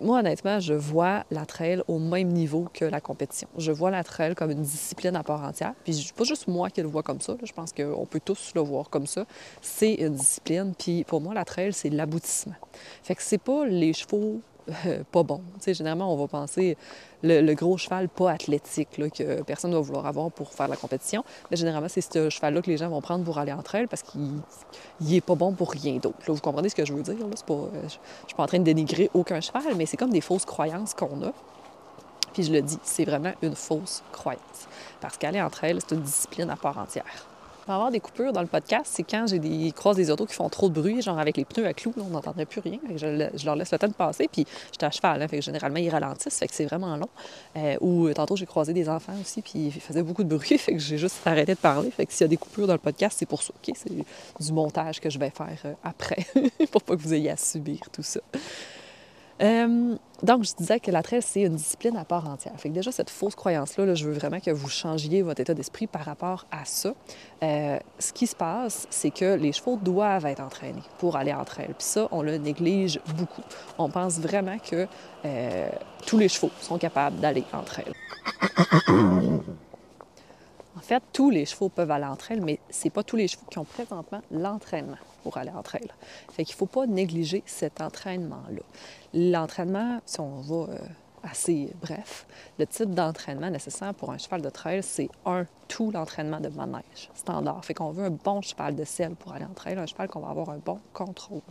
moi, 0.00 0.20
honnêtement, 0.20 0.60
je 0.60 0.74
vois 0.74 1.24
la 1.30 1.46
trail 1.46 1.82
au 1.88 1.98
même 1.98 2.28
niveau 2.28 2.68
que 2.72 2.84
la 2.84 3.00
compétition. 3.00 3.48
Je 3.56 3.72
vois 3.72 3.90
la 3.90 4.04
trail 4.04 4.34
comme 4.34 4.50
une 4.50 4.62
discipline 4.62 5.16
à 5.16 5.22
part 5.22 5.42
entière. 5.42 5.74
Puis 5.84 6.12
pas 6.16 6.24
juste 6.24 6.48
moi 6.48 6.70
qui 6.70 6.82
le 6.82 6.88
vois 6.88 7.02
comme 7.02 7.20
ça. 7.20 7.36
Je 7.42 7.52
pense 7.52 7.72
qu'on 7.72 8.06
peut 8.06 8.20
tous 8.24 8.52
le 8.54 8.60
voir 8.60 8.90
comme 8.90 9.06
ça. 9.06 9.24
C'est 9.60 9.94
une 9.94 10.14
discipline. 10.14 10.74
Puis 10.78 11.04
pour 11.04 11.20
moi, 11.20 11.34
la 11.34 11.44
trail, 11.44 11.72
c'est 11.72 11.90
l'aboutissement. 11.90 12.56
Fait 13.02 13.14
que 13.14 13.22
c'est 13.22 13.38
pas 13.38 13.66
les 13.66 13.92
chevaux 13.92 14.40
pas 15.12 15.22
bon. 15.22 15.40
sais, 15.60 15.74
généralement, 15.74 16.12
on 16.12 16.16
va 16.16 16.26
penser 16.26 16.76
le, 17.22 17.54
gros 17.54 17.76
cheval 17.76 18.08
pas 18.08 18.32
athlétique 18.32 18.88
que 18.90 19.42
personne 19.42 19.70
ne 19.70 19.76
va 19.76 19.82
vouloir 19.82 20.06
avoir 20.06 20.30
pour 20.30 20.52
faire 20.52 20.68
la 20.68 20.76
compétition. 20.76 21.24
Mais 21.50 21.56
généralement, 21.56 21.88
c'est 21.88 22.00
ce 22.00 22.30
cheval-là 22.30 22.62
que 22.62 22.70
les 22.70 22.76
gens 22.76 22.88
vont 22.88 23.00
prendre 23.00 23.24
pour 23.24 23.38
aller 23.38 23.52
entre 23.52 23.74
elles 23.74 23.88
parce 23.88 24.02
qu'il 24.02 24.40
n'est 25.00 25.20
pas 25.20 25.34
bon 25.34 25.52
pour 25.52 25.70
rien 25.70 25.96
d'autre. 25.96 26.16
Vous 26.26 26.40
comprenez 26.40 26.68
ce 26.68 26.74
que 26.74 26.84
je 26.84 26.92
veux 26.92 27.02
dire? 27.02 27.14
Euh, 27.14 27.18
je 27.18 27.84
ne 27.84 27.88
suis 27.88 28.36
pas 28.36 28.42
en 28.42 28.46
train 28.46 28.58
de 28.58 28.64
dénigrer 28.64 29.10
aucun 29.14 29.40
cheval, 29.40 29.74
mais 29.76 29.86
c'est 29.86 29.96
comme 29.96 30.12
des 30.12 30.20
fausses 30.20 30.44
croyances 30.44 30.94
qu'on 30.94 31.22
a. 31.22 31.32
Puis 32.32 32.44
je 32.44 32.52
le 32.52 32.62
dis, 32.62 32.78
c'est 32.82 33.04
vraiment 33.04 33.32
une 33.42 33.54
fausse 33.54 34.02
croyance. 34.12 34.68
Parce 35.00 35.16
qu'aller 35.16 35.40
entre 35.40 35.64
elles, 35.64 35.80
c'est 35.80 35.94
une 35.94 36.02
discipline 36.02 36.50
à 36.50 36.56
part 36.56 36.78
entière. 36.78 37.26
Avoir 37.74 37.90
des 37.90 38.00
coupures 38.00 38.32
dans 38.32 38.40
le 38.40 38.46
podcast, 38.46 38.90
c'est 38.94 39.02
quand 39.02 39.26
j'ai 39.26 39.38
des 39.38 39.72
des 39.94 40.10
autos 40.10 40.26
qui 40.26 40.34
font 40.34 40.48
trop 40.48 40.68
de 40.68 40.74
bruit, 40.74 41.02
genre 41.02 41.18
avec 41.18 41.36
les 41.36 41.44
pneus 41.44 41.66
à 41.66 41.72
clous, 41.72 41.94
on 41.98 42.10
n'entendrait 42.10 42.46
plus 42.46 42.60
rien. 42.60 42.78
Je, 42.96 43.44
leur 43.44 43.56
laisse 43.56 43.72
le 43.72 43.78
temps 43.78 43.88
de 43.88 43.92
passer, 43.92 44.28
puis 44.30 44.46
j'étais 44.72 44.86
à 44.86 44.90
cheval, 44.90 45.22
hein, 45.22 45.40
généralement 45.40 45.78
ils 45.78 45.88
ralentissent, 45.88 46.38
fait 46.38 46.48
que 46.48 46.54
c'est 46.54 46.66
vraiment 46.66 46.96
long. 46.96 47.08
Euh, 47.56 47.76
ou 47.80 48.12
tantôt 48.12 48.36
j'ai 48.36 48.46
croisé 48.46 48.72
des 48.72 48.88
enfants 48.88 49.14
aussi, 49.20 49.42
puis 49.42 49.66
ils 49.66 49.72
faisaient 49.72 50.02
beaucoup 50.02 50.24
de 50.24 50.34
bruit, 50.34 50.58
fait 50.58 50.72
que 50.72 50.78
j'ai 50.78 50.98
juste 50.98 51.26
arrêté 51.26 51.54
de 51.54 51.58
parler. 51.58 51.90
Fait 51.90 52.06
que 52.06 52.12
s'il 52.12 52.22
y 52.22 52.24
a 52.24 52.28
des 52.28 52.36
coupures 52.36 52.66
dans 52.66 52.74
le 52.74 52.78
podcast, 52.78 53.16
c'est 53.18 53.26
pour 53.26 53.42
ça, 53.42 53.52
OK? 53.56 53.74
C'est 53.76 53.92
du 53.92 54.52
montage 54.52 55.00
que 55.00 55.10
je 55.10 55.18
vais 55.18 55.30
faire 55.30 55.58
euh, 55.64 55.72
après, 55.82 56.26
pour 56.70 56.82
pas 56.82 56.96
que 56.96 57.02
vous 57.02 57.14
ayez 57.14 57.30
à 57.30 57.36
subir 57.36 57.80
tout 57.92 58.02
ça. 58.02 58.20
Euh, 59.40 59.96
donc, 60.22 60.42
je 60.44 60.52
disais 60.56 60.80
que 60.80 60.90
la 60.90 61.02
trail, 61.02 61.22
c'est 61.22 61.42
une 61.42 61.54
discipline 61.54 61.96
à 61.96 62.04
part 62.04 62.28
entière. 62.28 62.52
Fait 62.56 62.68
que 62.68 62.74
déjà, 62.74 62.90
cette 62.90 63.10
fausse 63.10 63.36
croyance-là, 63.36 63.94
je 63.94 64.06
veux 64.06 64.12
vraiment 64.12 64.40
que 64.40 64.50
vous 64.50 64.68
changiez 64.68 65.22
votre 65.22 65.40
état 65.40 65.54
d'esprit 65.54 65.86
par 65.86 66.04
rapport 66.04 66.46
à 66.50 66.64
ça. 66.64 66.92
Euh, 67.42 67.78
ce 67.98 68.12
qui 68.12 68.26
se 68.26 68.34
passe, 68.34 68.86
c'est 68.90 69.10
que 69.10 69.36
les 69.36 69.52
chevaux 69.52 69.76
doivent 69.76 70.26
être 70.26 70.40
entraînés 70.40 70.82
pour 70.98 71.16
aller 71.16 71.32
en 71.32 71.44
trail. 71.44 71.68
Puis 71.68 71.86
ça, 71.86 72.08
on 72.10 72.22
le 72.22 72.36
néglige 72.36 73.00
beaucoup. 73.16 73.42
On 73.78 73.88
pense 73.90 74.18
vraiment 74.18 74.58
que 74.58 74.86
euh, 75.24 75.68
tous 76.06 76.18
les 76.18 76.28
chevaux 76.28 76.50
sont 76.60 76.78
capables 76.78 77.20
d'aller 77.20 77.44
en 77.52 77.62
trail. 77.62 77.92
Fait, 80.88 81.02
tous 81.12 81.28
les 81.28 81.44
chevaux 81.44 81.68
peuvent 81.68 81.90
aller 81.90 82.06
en 82.06 82.16
trail, 82.16 82.40
mais 82.40 82.58
c'est 82.70 82.88
pas 82.88 83.02
tous 83.02 83.16
les 83.16 83.28
chevaux 83.28 83.44
qui 83.50 83.58
ont 83.58 83.64
présentement 83.64 84.22
l'entraînement 84.30 84.96
pour 85.22 85.36
aller 85.36 85.50
en 85.50 85.62
trail. 85.62 85.86
Fait 86.32 86.44
qu'il 86.44 86.54
faut 86.54 86.64
pas 86.64 86.86
négliger 86.86 87.42
cet 87.44 87.82
entraînement-là. 87.82 88.62
L'entraînement, 89.12 90.00
si 90.06 90.18
on 90.20 90.40
va 90.40 90.72
euh, 90.72 90.78
assez 91.22 91.72
bref, 91.80 92.26
le 92.58 92.66
type 92.66 92.94
d'entraînement 92.94 93.50
nécessaire 93.50 93.94
pour 93.94 94.10
un 94.10 94.18
cheval 94.18 94.42
de 94.42 94.50
trail, 94.50 94.82
c'est 94.82 95.08
un, 95.26 95.46
tout 95.68 95.90
l'entraînement 95.90 96.40
de 96.40 96.48
manège 96.48 97.10
standard. 97.14 97.64
Fait 97.64 97.74
qu'on 97.74 97.90
veut 97.90 98.04
un 98.04 98.10
bon 98.10 98.40
cheval 98.40 98.74
de 98.76 98.84
selle 98.84 99.14
pour 99.14 99.32
aller 99.32 99.44
en 99.44 99.54
trail, 99.54 99.78
un 99.78 99.86
cheval 99.86 100.08
qu'on 100.08 100.20
va 100.20 100.28
avoir 100.28 100.50
un 100.50 100.58
bon 100.58 100.78
contrôle 100.92 101.42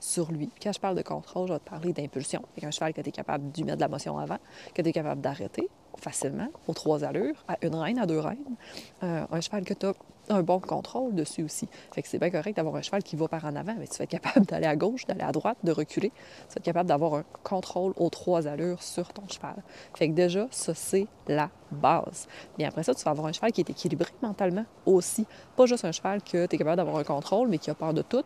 sur 0.00 0.32
lui. 0.32 0.50
quand 0.62 0.72
je 0.72 0.80
parle 0.80 0.96
de 0.96 1.02
contrôle, 1.02 1.48
je 1.48 1.52
vais 1.52 1.58
te 1.58 1.68
parler 1.68 1.92
d'impulsion. 1.92 2.42
Un 2.62 2.70
cheval 2.70 2.92
que 2.92 3.00
tu 3.00 3.08
es 3.08 3.12
capable 3.12 3.50
d'y 3.50 3.64
mettre 3.64 3.78
de 3.78 3.82
la 3.82 3.88
motion 3.88 4.18
avant, 4.18 4.38
que 4.74 4.82
tu 4.82 4.88
es 4.88 4.92
capable 4.92 5.20
d'arrêter 5.20 5.68
facilement 5.98 6.48
aux 6.68 6.74
trois 6.74 7.04
allures, 7.04 7.44
à 7.48 7.56
une 7.62 7.74
reine, 7.74 7.98
à 7.98 8.06
deux 8.06 8.20
reines. 8.20 8.56
Euh, 9.02 9.26
un 9.30 9.40
cheval 9.40 9.64
que 9.64 9.74
tu 9.74 9.86
as 9.86 9.94
un 10.28 10.42
bon 10.42 10.60
contrôle 10.60 11.14
dessus 11.14 11.42
aussi. 11.42 11.68
Fait 11.92 12.02
que 12.02 12.08
c'est 12.08 12.18
bien 12.18 12.30
correct 12.30 12.56
d'avoir 12.56 12.76
un 12.76 12.82
cheval 12.82 13.02
qui 13.02 13.16
va 13.16 13.28
par 13.28 13.44
en 13.44 13.56
avant, 13.56 13.74
mais 13.78 13.86
tu 13.86 13.98
vas 13.98 14.04
être 14.04 14.10
capable 14.10 14.46
d'aller 14.46 14.66
à 14.66 14.76
gauche, 14.76 15.06
d'aller 15.06 15.22
à 15.22 15.32
droite, 15.32 15.58
de 15.62 15.72
reculer. 15.72 16.10
Tu 16.10 16.54
vas 16.54 16.58
être 16.58 16.64
capable 16.64 16.88
d'avoir 16.88 17.14
un 17.14 17.24
contrôle 17.42 17.92
aux 17.96 18.10
trois 18.10 18.46
allures 18.46 18.82
sur 18.82 19.12
ton 19.12 19.22
cheval. 19.28 19.56
Fait 19.94 20.08
que 20.08 20.14
déjà, 20.14 20.46
ça, 20.50 20.74
c'est 20.74 21.06
la 21.28 21.50
base. 21.70 22.28
Bien 22.58 22.68
après 22.68 22.82
ça, 22.82 22.94
tu 22.94 23.04
vas 23.04 23.10
avoir 23.10 23.26
un 23.26 23.32
cheval 23.32 23.52
qui 23.52 23.60
est 23.60 23.70
équilibré 23.70 24.10
mentalement 24.22 24.64
aussi. 24.84 25.26
Pas 25.56 25.66
juste 25.66 25.84
un 25.84 25.92
cheval 25.92 26.22
que 26.22 26.46
tu 26.46 26.54
es 26.54 26.58
capable 26.58 26.76
d'avoir 26.76 26.96
un 26.98 27.04
contrôle, 27.04 27.48
mais 27.48 27.58
qui 27.58 27.70
a 27.70 27.74
peur 27.74 27.94
de 27.94 28.02
tout, 28.02 28.24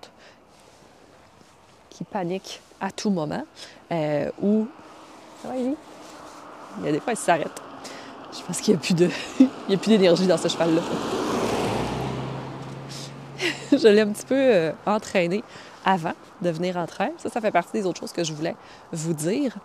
qui 1.91 2.05
panique 2.05 2.61
à 2.81 2.91
tout 2.91 3.11
moment, 3.11 3.45
euh, 3.93 4.31
ou... 4.41 4.67
il 5.55 5.75
y 6.85 6.89
a 6.89 6.93
des 6.93 7.01
fois, 7.01 7.13
il 7.13 7.19
s'arrête. 7.19 7.61
Je 8.33 8.43
pense 8.45 8.61
qu'il 8.61 8.75
n'y 8.75 8.79
a 9.75 9.77
plus 9.77 9.89
d'énergie 9.89 10.27
dans 10.27 10.39
ce 10.39 10.49
cheval-là. 10.49 11.20
je 13.79 13.89
l'ai 13.89 14.01
un 14.01 14.09
petit 14.09 14.27
peu 14.27 14.35
euh, 14.35 14.73
entraîné 14.87 15.45
avant 15.85 16.13
de 16.43 16.51
venir 16.51 16.77
en 16.77 16.87
train. 16.87 17.11
Ça, 17.19 17.31
ça 17.31 17.41
fait 17.41 17.51
partie 17.51 17.73
des 17.73 17.87
autres 17.87 18.01
choses 18.01 18.13
que 18.13 18.25
je 18.25 18.33
voulais 18.33 18.57
vous 18.93 19.15
dire. 19.15 19.57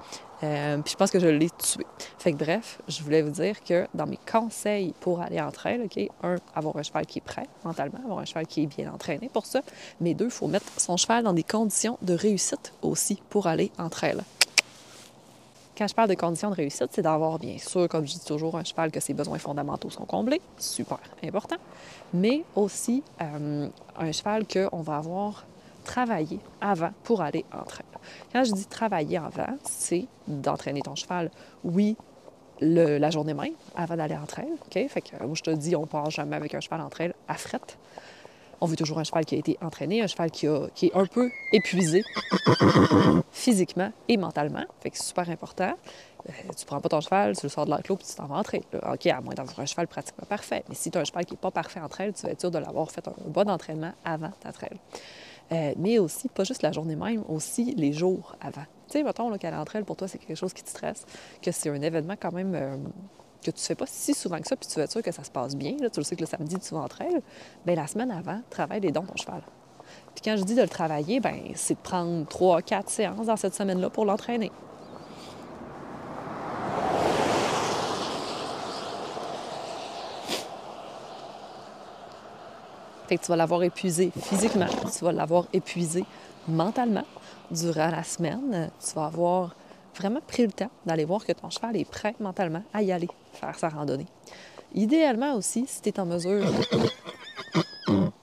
Euh, 0.43 0.77
puis 0.79 0.91
je 0.91 0.97
pense 0.97 1.11
que 1.11 1.19
je 1.19 1.27
l'ai 1.27 1.49
tué. 1.49 1.85
Fait 2.19 2.33
que 2.33 2.37
bref, 2.37 2.79
je 2.87 3.01
voulais 3.01 3.21
vous 3.21 3.31
dire 3.31 3.63
que 3.63 3.87
dans 3.93 4.05
mes 4.05 4.19
conseils 4.29 4.93
pour 4.99 5.21
aller 5.21 5.41
en 5.41 5.51
train, 5.51 5.77
OK, 5.83 5.99
un, 6.23 6.35
avoir 6.53 6.77
un 6.77 6.83
cheval 6.83 7.05
qui 7.05 7.19
est 7.19 7.25
prêt 7.25 7.47
mentalement, 7.63 7.99
avoir 8.03 8.19
un 8.19 8.25
cheval 8.25 8.45
qui 8.45 8.63
est 8.63 8.67
bien 8.67 8.91
entraîné 8.93 9.29
pour 9.33 9.45
ça. 9.45 9.61
Mais 10.01 10.13
deux, 10.13 10.25
il 10.25 10.31
faut 10.31 10.47
mettre 10.47 10.67
son 10.77 10.97
cheval 10.97 11.23
dans 11.23 11.33
des 11.33 11.43
conditions 11.43 11.97
de 12.01 12.13
réussite 12.13 12.73
aussi 12.81 13.21
pour 13.29 13.47
aller 13.47 13.71
en 13.77 13.89
trail. 13.89 14.17
Quand 15.77 15.87
je 15.87 15.93
parle 15.93 16.09
de 16.09 16.15
conditions 16.15 16.49
de 16.49 16.55
réussite, 16.55 16.87
c'est 16.91 17.01
d'avoir, 17.01 17.37
bien 17.37 17.57
sûr, 17.57 17.89
comme 17.89 18.07
je 18.07 18.13
dis 18.13 18.25
toujours, 18.25 18.55
un 18.55 18.63
cheval 18.63 18.91
que 18.91 19.01
ses 19.01 19.13
besoins 19.13 19.39
fondamentaux 19.39 19.89
sont 19.89 20.05
comblés, 20.05 20.41
super 20.57 20.99
important, 21.21 21.57
mais 22.13 22.43
aussi 22.55 23.03
euh, 23.21 23.67
un 23.97 24.11
cheval 24.13 24.45
qu'on 24.47 24.81
va 24.81 24.97
avoir 24.97 25.45
travaillé 25.83 26.39
avant 26.61 26.91
pour 27.03 27.21
aller 27.21 27.43
en 27.51 27.63
train. 27.63 27.83
Quand 28.31 28.45
je 28.45 28.53
dis 28.53 28.65
travailler 28.65 29.17
avant, 29.17 29.57
c'est 29.63 30.05
d'entraîner 30.27 30.81
ton 30.81 30.95
cheval, 30.95 31.29
oui, 31.65 31.97
la 32.61 33.09
journée 33.09 33.33
même, 33.33 33.53
avant 33.75 33.97
d'aller 33.97 34.15
en 34.15 34.25
trail. 34.25 34.47
OK? 34.65 34.87
Fait 34.87 35.01
que 35.01 35.23
moi, 35.23 35.35
je 35.35 35.43
te 35.43 35.49
dis, 35.51 35.75
on 35.75 35.85
part 35.85 36.09
jamais 36.09 36.37
avec 36.37 36.55
un 36.55 36.61
cheval 36.61 36.79
en 36.79 36.89
trail 36.89 37.13
à 37.27 37.35
frette. 37.35 37.77
On 38.61 38.65
veut 38.65 38.75
toujours 38.75 38.99
un 38.99 39.03
cheval 39.03 39.25
qui 39.25 39.35
a 39.35 39.37
été 39.37 39.57
entraîné, 39.61 40.01
un 40.01 40.07
cheval 40.07 40.31
qui, 40.31 40.45
est 40.47 40.95
un 40.95 41.05
peu 41.05 41.29
épuisé 41.51 42.03
physiquement 43.31 43.91
et 44.07 44.17
mentalement. 44.17 44.63
Fait 44.81 44.91
que 44.91 44.97
c'est 44.97 45.03
super 45.03 45.29
important. 45.29 45.73
Euh, 46.27 46.31
tu 46.57 46.65
prends 46.65 46.81
pas 46.81 46.89
ton 46.89 47.01
cheval, 47.01 47.35
tu 47.37 47.45
le 47.45 47.49
sors 47.49 47.65
de 47.65 47.71
l'enclos 47.71 47.97
puis 47.97 48.07
tu 48.07 48.15
t'en 48.15 48.25
vas 48.25 48.37
entrer. 48.37 48.63
OK, 48.73 49.05
à 49.07 49.21
moins 49.21 49.33
d'avoir 49.33 49.59
un 49.59 49.65
cheval 49.65 49.87
pratiquement 49.87 50.25
parfait. 50.27 50.63
Mais 50.69 50.75
si 50.75 50.89
tu 50.89 50.97
as 50.97 51.01
un 51.01 51.05
cheval 51.05 51.25
qui 51.25 51.33
n'est 51.33 51.39
pas 51.39 51.51
parfait 51.51 51.79
entre 51.79 52.01
elles, 52.01 52.13
tu 52.13 52.23
vas 52.23 52.31
être 52.31 52.39
sûr 52.39 52.51
de 52.51 52.57
l'avoir 52.57 52.91
fait 52.91 53.07
un 53.07 53.13
bon 53.27 53.49
entraînement 53.49 53.93
avant 54.03 54.31
ta 54.39 54.51
trail. 54.51 54.79
Euh, 55.51 55.73
mais 55.77 55.99
aussi, 55.99 56.27
pas 56.29 56.43
juste 56.43 56.63
la 56.63 56.71
journée 56.71 56.95
même, 56.95 57.23
aussi 57.29 57.75
les 57.75 57.93
jours 57.93 58.35
avant. 58.41 58.65
Tu 58.87 58.93
sais, 58.93 59.03
mettons 59.03 59.35
qu'à 59.37 59.51
l'entraille, 59.51 59.83
pour 59.83 59.95
toi, 59.95 60.07
c'est 60.07 60.17
quelque 60.17 60.37
chose 60.37 60.53
qui 60.53 60.63
te 60.63 60.69
stresse, 60.69 61.05
que 61.41 61.51
c'est 61.51 61.69
un 61.69 61.81
événement 61.81 62.15
quand 62.19 62.31
même 62.31 62.55
euh, 62.55 62.77
que 63.45 63.51
tu 63.51 63.61
ne 63.61 63.65
fais 63.65 63.75
pas 63.75 63.85
si 63.87 64.13
souvent 64.13 64.39
que 64.39 64.47
ça, 64.47 64.55
puis 64.55 64.67
tu 64.67 64.75
veux 64.75 64.83
être 64.83 64.91
sûr 64.91 65.01
que 65.01 65.11
ça 65.11 65.23
se 65.23 65.31
passe 65.31 65.55
bien, 65.55 65.75
là, 65.79 65.89
tu 65.89 65.99
le 65.99 66.03
sais 66.03 66.15
que 66.15 66.21
le 66.21 66.27
samedi, 66.27 66.57
tu 66.59 66.73
vas 66.73 66.81
entre 66.81 67.01
elles, 67.01 67.21
bien, 67.65 67.75
la 67.75 67.87
semaine 67.87 68.11
avant, 68.11 68.41
travaille 68.49 68.81
les 68.81 68.91
dons 68.91 69.03
de 69.03 69.07
ton 69.07 69.15
cheval. 69.15 69.41
Puis 70.15 70.23
quand 70.23 70.35
je 70.37 70.43
dis 70.43 70.55
de 70.55 70.61
le 70.61 70.69
travailler, 70.69 71.19
ben 71.19 71.39
c'est 71.55 71.75
de 71.75 71.79
prendre 71.79 72.25
trois, 72.27 72.61
quatre 72.61 72.89
séances 72.89 73.27
dans 73.27 73.35
cette 73.35 73.53
semaine-là 73.53 73.89
pour 73.89 74.05
l'entraîner. 74.05 74.51
Fait 83.07 83.17
que 83.17 83.21
tu 83.23 83.27
vas 83.27 83.35
l'avoir 83.35 83.61
épuisé 83.61 84.11
physiquement, 84.19 84.65
tu 84.97 85.05
vas 85.05 85.11
l'avoir 85.11 85.45
épuisé 85.53 86.03
mentalement 86.47 87.05
durant 87.51 87.89
la 87.89 88.03
semaine. 88.03 88.71
Tu 88.83 88.95
vas 88.95 89.05
avoir 89.05 89.55
vraiment 89.95 90.21
pris 90.25 90.45
le 90.45 90.51
temps 90.51 90.69
d'aller 90.85 91.05
voir 91.05 91.25
que 91.25 91.31
ton 91.31 91.49
cheval 91.49 91.77
est 91.77 91.89
prêt 91.89 92.15
mentalement 92.19 92.63
à 92.73 92.81
y 92.81 92.91
aller, 92.91 93.09
faire 93.33 93.57
sa 93.57 93.69
randonnée. 93.69 94.07
Idéalement 94.73 95.35
aussi, 95.35 95.65
si 95.67 95.81
tu 95.81 95.89
es 95.89 95.99
en 95.99 96.05
mesure. 96.05 96.45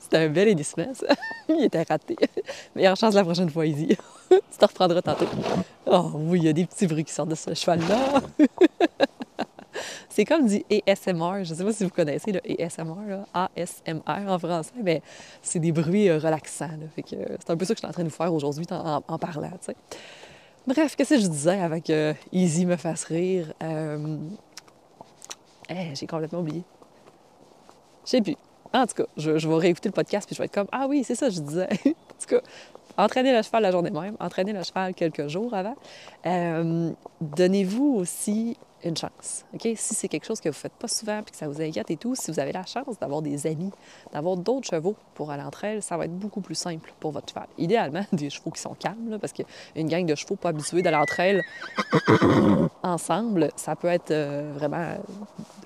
C'était 0.00 0.24
un 0.24 0.28
bel 0.28 0.48
hennissement, 0.48 0.92
ça. 0.92 1.06
il 1.48 1.64
était 1.64 1.82
raté. 1.82 2.16
Meilleure 2.74 2.96
chance 2.96 3.14
la 3.14 3.22
prochaine 3.22 3.50
fois, 3.50 3.66
Izzy. 3.66 3.96
tu 4.30 4.58
te 4.58 4.64
reprendras 4.64 5.02
tantôt. 5.02 5.26
Oh 5.86 6.10
oui, 6.14 6.40
il 6.40 6.44
y 6.44 6.48
a 6.48 6.52
des 6.52 6.66
petits 6.66 6.86
bruits 6.86 7.04
qui 7.04 7.12
sortent 7.12 7.28
de 7.28 7.36
ce 7.36 7.54
cheval-là. 7.54 8.20
C'est 10.10 10.24
comme 10.24 10.46
du 10.46 10.62
ASMR. 10.86 11.44
Je 11.44 11.50
ne 11.50 11.54
sais 11.54 11.64
pas 11.64 11.72
si 11.72 11.84
vous 11.84 11.90
connaissez 11.90 12.32
le 12.32 12.40
ASMR, 12.62 13.24
ASMR 13.32 14.28
en 14.28 14.38
français, 14.38 14.72
mais 14.82 15.02
c'est 15.40 15.60
des 15.60 15.70
bruits 15.70 16.08
euh, 16.08 16.18
relaxants. 16.18 16.68
Fait 16.96 17.02
que 17.02 17.16
c'est 17.38 17.50
un 17.50 17.56
peu 17.56 17.64
ça 17.64 17.74
que 17.74 17.80
je 17.80 17.86
suis 17.86 17.86
en 17.86 17.92
train 17.92 18.02
de 18.02 18.08
vous 18.08 18.14
faire 18.14 18.34
aujourd'hui 18.34 18.66
en, 18.70 19.18
parlant. 19.18 19.52
Bref, 20.66 20.96
qu'est-ce 20.96 21.14
que 21.14 21.20
je 21.20 21.26
disais 21.28 21.60
avec 21.60 21.84
que 21.84 22.14
Easy 22.32 22.66
me 22.66 22.76
fasse 22.76 23.04
rire? 23.04 23.54
Euh... 23.62 24.18
Eh, 25.68 25.94
j'ai 25.94 26.06
complètement 26.08 26.40
oublié. 26.40 26.64
Je 28.04 28.10
sais 28.10 28.20
plus. 28.20 28.36
En 28.72 28.86
tout 28.86 28.94
cas, 28.94 29.06
je, 29.16 29.30
vais 29.30 29.54
réécouter 29.54 29.88
le 29.88 29.94
podcast 29.94 30.26
puis 30.26 30.34
je 30.34 30.42
vais 30.42 30.46
être 30.46 30.54
comme 30.54 30.68
Ah 30.72 30.86
oui, 30.88 31.04
c'est 31.04 31.14
ça, 31.14 31.30
je 31.30 31.40
disais. 31.40 31.68
en 31.86 32.20
tout 32.20 32.26
cas, 32.28 32.40
entraîner 32.96 33.32
le 33.32 33.42
cheval 33.42 33.62
la 33.62 33.70
journée 33.70 33.90
même, 33.90 34.16
entraîner 34.18 34.52
le 34.52 34.62
cheval 34.64 34.94
quelques 34.94 35.28
jours 35.28 35.54
avant. 35.54 35.76
Euh, 36.26 36.90
donnez-vous 37.20 37.94
aussi 37.96 38.56
une 38.84 38.96
chance. 38.96 39.44
OK? 39.54 39.68
Si 39.76 39.94
c'est 39.94 40.08
quelque 40.08 40.26
chose 40.26 40.40
que 40.40 40.48
vous 40.48 40.54
ne 40.54 40.60
faites 40.60 40.72
pas 40.72 40.88
souvent 40.88 41.20
et 41.20 41.30
que 41.30 41.36
ça 41.36 41.48
vous 41.48 41.60
inquiète 41.60 41.90
et 41.90 41.96
tout, 41.96 42.14
si 42.14 42.30
vous 42.30 42.40
avez 42.40 42.52
la 42.52 42.64
chance 42.64 42.98
d'avoir 42.98 43.22
des 43.22 43.46
amis, 43.46 43.70
d'avoir 44.12 44.36
d'autres 44.36 44.68
chevaux 44.68 44.96
pour 45.14 45.30
aller 45.30 45.42
entre 45.42 45.64
elles, 45.64 45.82
ça 45.82 45.96
va 45.96 46.04
être 46.06 46.16
beaucoup 46.16 46.40
plus 46.40 46.54
simple 46.54 46.92
pour 47.00 47.12
votre 47.12 47.28
cheval. 47.28 47.46
Idéalement, 47.58 48.04
des 48.12 48.30
chevaux 48.30 48.50
qui 48.50 48.60
sont 48.60 48.74
calmes, 48.74 49.10
là, 49.10 49.18
parce 49.18 49.32
qu'une 49.32 49.88
gang 49.88 50.06
de 50.06 50.14
chevaux 50.14 50.36
pas 50.36 50.50
habitués 50.50 50.82
d'aller 50.82 50.96
entre 50.96 51.20
elles 51.20 51.42
ensemble, 52.82 53.50
ça 53.56 53.76
peut 53.76 53.88
être 53.88 54.10
euh, 54.10 54.52
vraiment 54.54 54.96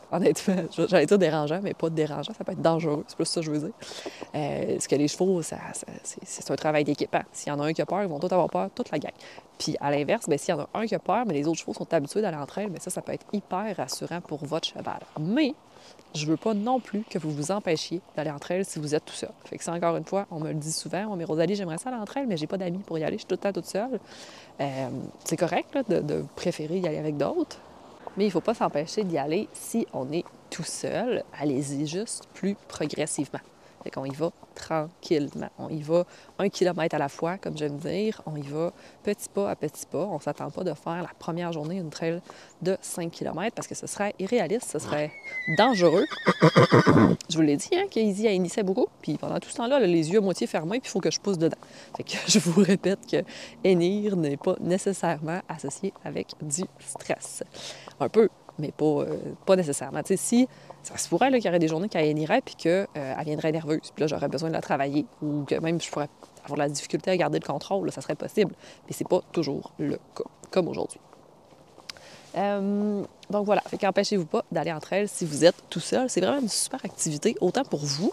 honnêtement, 0.13 0.65
j'allais 0.89 1.07
dire 1.07 1.19
dérangeant, 1.19 1.61
mais 1.63 1.75
pas 1.75 1.91
dérangeant, 1.91 2.33
ça 2.33 2.45
peut 2.45 2.53
être 2.53 2.63
dangereux, 2.63 3.05
c'est 3.07 3.17
plus 3.17 3.25
ça 3.25 3.41
que 3.41 3.47
je 3.47 3.51
veux 3.51 3.59
dire. 3.59 3.75
Euh, 4.35 4.73
parce 4.73 4.87
que 4.87 4.97
les 4.97 5.09
chevaux, 5.09 5.43
c'est 5.43 6.51
un 6.51 6.57
travail 6.57 6.85
d'équipe. 6.85 7.17
S'il 7.33 7.53
y 7.53 7.53
en 7.53 7.61
a 7.61 7.67
un 7.67 7.73
qui 7.73 7.83
a 7.83 7.87
peur, 7.87 8.03
ils 8.03 8.09
vont 8.09 8.19
tous 8.19 8.33
avoir 8.33 8.49
peur, 8.49 8.71
toute 8.75 8.91
la 8.91 8.99
gang. 8.99 9.13
Puis 9.59 9.77
à 9.81 9.91
l'inverse, 9.91 10.29
ben, 10.29 10.39
s'il 10.39 10.55
y 10.55 10.59
en 10.59 10.63
a 10.63 10.69
un 10.75 10.87
qui 10.87 10.95
a 10.95 10.99
peur, 10.99 11.25
mais 11.27 11.35
les 11.35 11.47
autres 11.47 11.61
chevaux 11.61 11.75
sont 11.75 11.93
habitués 11.93 12.23
d'aller 12.23 12.37
entre 12.37 12.59
elles, 12.59 12.71
mais 12.71 12.81
ça, 12.81 12.91
ça 12.91 13.03
peut 13.03 13.13
être 13.13 13.27
hyper 13.33 13.77
rassurant 13.77 14.21
pour 14.21 14.45
votre 14.45 14.69
cheval. 14.69 15.01
Mais 15.21 15.55
je 16.15 16.27
veux 16.27 16.37
pas 16.37 16.55
non 16.55 16.81
plus 16.81 17.03
que 17.09 17.19
vous 17.19 17.31
vous 17.31 17.51
empêchiez 17.51 18.01
d'aller 18.17 18.31
entre 18.31 18.53
elles 18.53 18.65
si 18.65 18.79
vous 18.79 18.95
êtes 18.95 19.05
tout 19.05 19.15
seul. 19.15 19.31
Fait 19.45 19.59
que 19.59 19.65
ça, 19.65 19.73
encore 19.73 19.97
une 19.97 20.05
fois, 20.05 20.27
on 20.31 20.39
me 20.39 20.49
le 20.49 20.55
dit 20.55 20.73
souvent, 20.73 21.07
on 21.11 21.17
mais 21.17 21.25
Rosalie, 21.25 21.57
j'aimerais 21.57 21.79
ça 21.79 21.91
aller 21.91 21.99
entre 21.99 22.17
elles, 22.17 22.27
mais 22.27 22.37
j'ai 22.37 22.47
pas 22.47 22.57
d'amis 22.57 22.79
pour 22.79 22.99
y 22.99 23.05
aller, 23.05 23.17
je 23.17 23.21
suis 23.21 23.27
tout 23.27 23.35
le 23.35 23.39
temps 23.39 23.53
toute 23.53 23.67
seule. 23.67 23.99
Euh, 24.61 24.89
c'est 25.25 25.37
correct 25.37 25.77
de, 25.89 26.01
de 26.01 26.25
préférer 26.37 26.79
y 26.79 26.87
aller 26.87 26.99
avec 26.99 27.17
d'autres, 27.17 27.59
Mais 28.17 28.25
il 28.25 28.29
ne 28.29 28.33
faut 28.33 28.41
pas 28.41 28.55
s'empêcher 28.55 29.05
d'y 29.05 29.19
aller 29.19 29.49
si 29.53 29.87
on 29.93 30.11
est 30.13 30.25
tout 30.51 30.63
seul. 30.63 31.25
Allez-y 31.39 31.87
juste 31.87 32.29
plus 32.33 32.57
progressivement. 32.69 33.41
Fait 33.85 33.91
qu'on 33.91 34.07
y 34.07 34.15
va 34.15 34.31
tranquillement. 34.55 35.51
On 35.59 35.69
y 35.69 35.83
va 35.83 36.05
un 36.39 36.49
kilomètre 36.49 36.95
à 36.95 36.99
la 36.99 37.11
fois, 37.11 37.37
comme 37.37 37.57
j'aime 37.59 37.77
dire. 37.77 38.23
On 38.25 38.35
y 38.35 38.43
va 38.43 38.73
petit 39.03 39.29
pas 39.29 39.51
à 39.51 39.57
petit 39.57 39.85
pas. 39.85 40.07
On 40.07 40.17
ne 40.17 40.21
s'attend 40.21 40.51
pas 40.51 40.65
de 40.65 40.73
faire 40.73 41.03
la 41.03 41.11
première 41.19 41.53
journée 41.53 41.77
une 41.77 41.91
trail 41.91 42.23
de 42.63 42.79
5 42.81 43.11
km 43.11 43.55
parce 43.55 43.69
que 43.69 43.75
ce 43.75 43.87
serait 43.87 44.15
irréaliste, 44.19 44.71
ce 44.71 44.79
serait 44.79 45.13
dangereux. 45.59 46.07
je 47.29 47.37
vous 47.37 47.43
l'ai 47.43 47.59
dit, 47.59 47.69
hein, 47.75 47.85
qu'Easy 47.91 48.27
a 48.27 48.33
initié 48.33 48.63
beaucoup. 48.63 48.87
Puis 49.03 49.19
pendant 49.19 49.39
tout 49.39 49.51
ce 49.51 49.57
temps-là, 49.57 49.81
les 49.81 50.11
yeux 50.11 50.19
à 50.19 50.23
moitié 50.23 50.47
fermés, 50.47 50.81
puis 50.81 50.89
il 50.89 50.93
faut 50.93 51.01
que 51.01 51.11
je 51.11 51.21
pousse 51.21 51.37
dedans. 51.37 51.59
Fait 51.95 52.05
que 52.05 52.17
je 52.27 52.39
vous 52.39 52.63
répète 52.63 53.01
que 53.07 53.23
Enir 53.69 54.17
n'est 54.17 54.39
pas 54.39 54.57
nécessairement 54.61 55.41
associé 55.47 55.93
avec 56.05 56.29
du 56.41 56.63
stress. 56.81 57.43
Un 58.01 58.09
peu, 58.09 58.31
mais 58.59 58.73
pas, 58.73 58.85
euh, 58.85 59.17
pas 59.47 59.57
nécessairement. 59.57 60.01
si 60.05 60.49
ça 60.83 60.99
se 60.99 61.09
pourrait 61.09 61.31
qu'il 61.33 61.45
y 61.45 61.49
aurait 61.49 61.59
des 61.59 61.69
journées 61.69 61.89
qu'elle 61.89 62.19
irait 62.19 62.43
puis 62.43 62.55
qu'elle 62.55 62.87
euh, 62.97 63.15
viendrait 63.25 63.53
nerveuse, 63.53 63.91
puis 63.95 64.03
là, 64.03 64.07
j'aurais 64.07 64.29
besoin 64.29 64.49
de 64.49 64.55
la 64.55 64.61
travailler, 64.61 65.07
ou 65.23 65.45
que 65.45 65.55
même 65.57 65.81
je 65.81 65.91
pourrais 65.91 66.09
avoir 66.45 66.57
de 66.57 66.63
la 66.63 66.69
difficulté 66.69 67.11
à 67.11 67.17
garder 67.17 67.39
le 67.39 67.47
contrôle, 67.47 67.91
ça 67.91 68.01
serait 68.01 68.15
possible. 68.15 68.55
Mais 68.87 68.93
c'est 68.93 69.09
pas 69.09 69.21
toujours 69.33 69.73
le 69.79 69.97
cas, 70.15 70.25
comme 70.51 70.69
aujourd'hui. 70.69 71.01
Euh, 72.37 73.03
donc 73.31 73.47
voilà, 73.47 73.63
fait 73.63 73.79
qu'empêchez-vous 73.79 74.27
pas 74.27 74.45
d'aller 74.51 74.73
entre 74.73 74.93
elles 74.93 75.09
si 75.09 75.25
vous 75.25 75.45
êtes 75.45 75.57
tout 75.71 75.81
seul. 75.81 76.11
C'est 76.11 76.21
vraiment 76.21 76.41
une 76.41 76.49
super 76.49 76.85
activité, 76.85 77.37
autant 77.41 77.65
pour 77.65 77.81
vous 77.81 78.13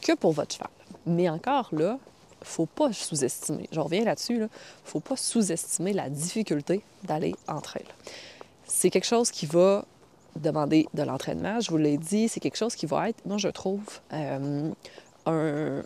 que 0.00 0.14
pour 0.14 0.32
votre 0.32 0.54
cheval. 0.54 0.70
Mais 1.06 1.28
encore 1.28 1.68
là, 1.72 1.98
faut 2.42 2.66
pas 2.66 2.92
sous-estimer, 2.92 3.68
je 3.72 3.80
reviens 3.80 4.04
là-dessus, 4.04 4.38
là, 4.38 4.46
faut 4.84 5.00
pas 5.00 5.16
sous-estimer 5.16 5.92
la 5.92 6.08
difficulté 6.08 6.82
d'aller 7.04 7.34
entre 7.48 7.78
elles. 7.78 7.94
C'est 8.68 8.90
quelque 8.90 9.06
chose 9.06 9.30
qui 9.30 9.46
va 9.46 9.84
demander 10.36 10.86
de 10.94 11.02
l'entraînement. 11.02 11.58
Je 11.58 11.70
vous 11.70 11.78
l'ai 11.78 11.96
dit, 11.96 12.28
c'est 12.28 12.38
quelque 12.38 12.56
chose 12.56 12.74
qui 12.74 12.86
va 12.86 13.08
être, 13.08 13.24
moi 13.24 13.38
je 13.38 13.48
trouve, 13.48 13.82
euh, 14.12 14.70
un, 15.26 15.82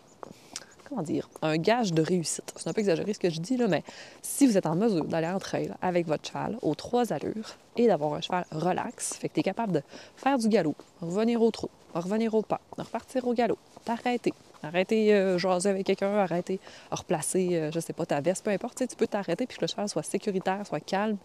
comment 0.89 1.03
dire, 1.03 1.31
un 1.43 1.57
gage 1.57 1.93
de 1.93 2.03
réussite. 2.03 2.53
C'est 2.57 2.69
un 2.69 2.73
peu 2.73 2.81
exagéré 2.81 3.15
ce 3.15 3.21
que 3.21 3.31
je 3.31 3.41
dis, 3.41 3.57
là, 3.57 3.69
mais 3.69 3.85
si 4.21 4.47
vous 4.47 4.59
êtes 4.59 4.67
en 4.67 4.75
mesure 4.75 5.05
d'aller 5.05 5.29
en 5.29 5.39
trail 5.39 5.73
avec 5.81 6.07
votre 6.09 6.29
cheval 6.29 6.59
aux 6.61 6.75
trois 6.75 7.13
allures 7.13 7.57
et 7.77 7.87
d'avoir 7.87 8.15
un 8.15 8.21
cheval 8.21 8.45
relax, 8.51 9.15
fait 9.15 9.29
que 9.29 9.35
tu 9.35 9.41
es 9.41 9.45
capable 9.45 9.73
de 9.73 9.83
faire 10.17 10.37
du 10.37 10.49
galop, 10.49 10.75
revenir 11.01 11.41
au 11.41 11.51
trot, 11.53 11.71
revenir 11.95 12.35
au 12.35 12.43
pas, 12.43 12.61
repartir 12.77 13.27
au 13.27 13.33
galop, 13.33 13.59
t'arrêter, 13.85 14.35
arrêter 14.63 15.15
euh, 15.15 15.39
jaser 15.39 15.71
avec 15.71 15.87
quelqu'un, 15.87 16.15
arrêter, 16.15 16.61
replacer, 16.91 17.49
je 17.51 17.57
euh, 17.57 17.71
je 17.73 17.81
sais 17.81 17.93
pas, 17.93 18.07
ta 18.07 18.21
veste, 18.21 18.45
peu 18.45 18.51
importe, 18.51 18.87
tu 18.87 18.97
peux 18.97 19.07
t'arrêter 19.07 19.47
puis 19.47 19.57
que 19.57 19.63
le 19.63 19.67
cheval 19.67 19.89
soit 19.89 20.03
sécuritaire, 20.03 20.67
soit 20.67 20.81
calme, 20.81 21.17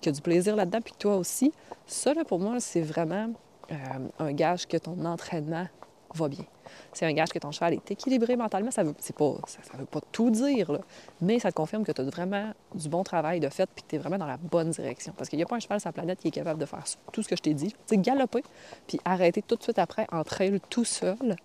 qu'il 0.00 0.10
y 0.10 0.14
a 0.14 0.16
du 0.16 0.22
plaisir 0.22 0.56
là-dedans, 0.56 0.80
puis 0.80 0.92
que 0.92 0.98
toi 0.98 1.16
aussi. 1.16 1.52
Ça, 1.86 2.12
pour 2.26 2.38
moi, 2.38 2.60
c'est 2.60 2.82
vraiment 2.82 3.30
euh, 3.70 3.74
un 4.18 4.32
gage 4.32 4.66
que 4.66 4.76
ton 4.76 5.04
entraînement 5.04 5.66
va 6.14 6.28
bien. 6.28 6.44
C'est 6.92 7.06
un 7.06 7.12
gage 7.12 7.28
que 7.30 7.38
ton 7.38 7.50
cheval 7.50 7.74
est 7.74 7.90
équilibré 7.90 8.36
mentalement. 8.36 8.70
Ça 8.70 8.82
ça, 9.06 9.76
veut 9.76 9.84
pas 9.86 10.00
tout 10.12 10.30
dire, 10.30 10.78
mais 11.20 11.38
ça 11.38 11.50
te 11.50 11.56
confirme 11.56 11.84
que 11.84 11.92
tu 11.92 12.00
as 12.00 12.04
vraiment 12.04 12.52
du 12.74 12.88
bon 12.88 13.02
travail 13.02 13.40
de 13.40 13.48
fait 13.48 13.68
puis 13.74 13.82
que 13.82 13.88
tu 13.88 13.96
es 13.96 13.98
vraiment 13.98 14.18
dans 14.18 14.26
la 14.26 14.36
bonne 14.36 14.70
direction. 14.70 15.12
Parce 15.16 15.28
qu'il 15.28 15.38
n'y 15.38 15.42
a 15.42 15.46
pas 15.46 15.56
un 15.56 15.60
cheval 15.60 15.80
sur 15.80 15.88
la 15.88 15.92
planète 15.92 16.18
qui 16.20 16.28
est 16.28 16.32
capable 16.32 16.60
de 16.60 16.66
faire 16.66 16.84
tout 17.12 17.22
ce 17.22 17.28
que 17.28 17.36
je 17.36 17.42
t'ai 17.42 17.54
dit. 17.54 17.74
Tu 17.86 17.98
galoper 17.98 18.42
puis 18.86 18.98
arrêter 19.04 19.42
tout 19.42 19.56
de 19.56 19.62
suite 19.62 19.78
après 19.78 20.06
en 20.10 20.24
trail 20.24 20.60
tout 20.70 20.84
seul. 20.84 21.36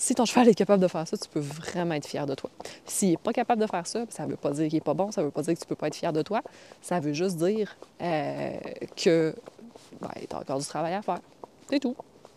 Si 0.00 0.14
ton 0.14 0.24
cheval 0.24 0.48
est 0.48 0.54
capable 0.54 0.82
de 0.82 0.88
faire 0.88 1.06
ça, 1.06 1.18
tu 1.18 1.28
peux 1.28 1.40
vraiment 1.40 1.92
être 1.92 2.06
fier 2.06 2.24
de 2.24 2.34
toi. 2.34 2.48
S'il 2.86 3.10
n'est 3.10 3.16
pas 3.18 3.34
capable 3.34 3.60
de 3.60 3.66
faire 3.66 3.86
ça, 3.86 4.06
ça 4.08 4.24
ne 4.24 4.30
veut 4.30 4.38
pas 4.38 4.50
dire 4.52 4.66
qu'il 4.66 4.78
n'est 4.78 4.80
pas 4.80 4.94
bon, 4.94 5.12
ça 5.12 5.20
ne 5.20 5.26
veut 5.26 5.30
pas 5.30 5.42
dire 5.42 5.52
que 5.52 5.58
tu 5.58 5.66
ne 5.66 5.68
peux 5.68 5.74
pas 5.74 5.88
être 5.88 5.94
fier 5.94 6.10
de 6.10 6.22
toi. 6.22 6.40
Ça 6.80 7.00
veut 7.00 7.12
juste 7.12 7.36
dire 7.36 7.76
euh, 8.00 8.50
que 8.96 9.34
ben, 10.00 10.08
tu 10.18 10.34
as 10.34 10.38
encore 10.38 10.58
du 10.58 10.64
travail 10.64 10.94
à 10.94 11.02
faire. 11.02 11.20
C'est 11.68 11.80
tout. 11.80 11.94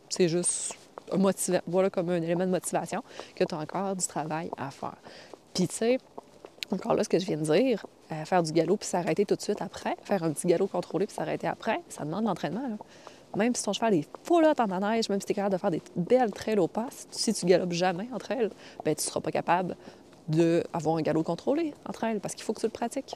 C'est 0.10 0.28
juste. 0.28 0.76
Voilà 1.66 1.90
comme 1.90 2.10
un 2.10 2.22
élément 2.22 2.46
de 2.46 2.52
motivation 2.52 3.02
que 3.34 3.46
tu 3.46 3.56
as 3.56 3.58
encore 3.58 3.96
du 3.96 4.06
travail 4.08 4.52
à 4.58 4.70
faire. 4.70 4.98
Puis, 5.54 5.70
tu 5.70 5.76
sais, 5.76 6.00
encore 6.70 6.96
là, 6.96 7.06
ce 7.06 7.10
que 7.10 7.18
je 7.18 7.26
viens 7.26 7.38
de 7.38 7.44
dire, 7.44 7.86
euh, 8.12 8.26
faire 8.26 8.44
du 8.44 8.52
galop 8.52 8.76
puis 8.76 8.90
s'arrêter 8.90 9.26
tout 9.26 9.38
de 9.38 9.42
suite 9.42 9.62
après, 9.62 9.96
faire 10.04 10.22
un 10.24 10.34
petit 10.34 10.48
galop 10.48 10.68
contrôlé 10.68 11.06
puis 11.08 11.16
s'arrêter 11.16 11.48
après, 11.48 11.80
ça 11.88 12.04
demande 12.04 12.24
de 12.24 12.28
l'entraînement. 12.28 12.78
Même 13.36 13.56
si 13.56 13.64
ton 13.64 13.74
cheval 13.74 13.96
est 13.96 14.08
full 14.24 14.46
out 14.46 14.60
en 14.60 14.68
neige, 14.68 15.10
même 15.10 15.20
si 15.20 15.26
tu 15.26 15.32
es 15.32 15.36
capable 15.36 15.56
de 15.56 15.60
faire 15.60 15.72
des 15.72 15.82
belles 15.96 16.32
trails 16.32 16.60
au 16.60 16.68
pas, 16.68 16.88
si 17.10 17.34
tu 17.34 17.46
galopes 17.46 17.74
jamais 17.74 18.08
entre 18.14 18.32
elles, 18.32 18.52
ben, 18.86 18.96
tu 18.96 19.06
ne 19.06 19.10
seras 19.10 19.22
pas 19.22 19.32
capable 19.32 19.76
d'avoir 20.28 20.98
un 20.98 21.02
galop 21.02 21.24
contrôlé 21.24 21.74
entre 21.88 22.04
elles 22.04 22.20
parce 22.20 22.36
qu'il 22.36 22.44
faut 22.44 22.54
que 22.54 22.60
tu 22.60 22.68
le 22.68 22.72
pratiques. 22.72 23.16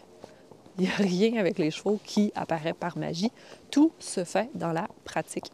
Il 0.78 0.84
n'y 0.84 0.89
a 0.89 0.96
rien 0.96 1.39
avec 1.39 1.58
les 1.58 1.72
chevaux 1.72 2.00
qui 2.04 2.32
apparaît 2.36 2.74
par 2.74 2.98
magie. 2.98 3.32
Tout 3.72 3.91
se 4.00 4.24
fait 4.24 4.50
dans 4.54 4.72
la 4.72 4.88
pratique. 5.06 5.52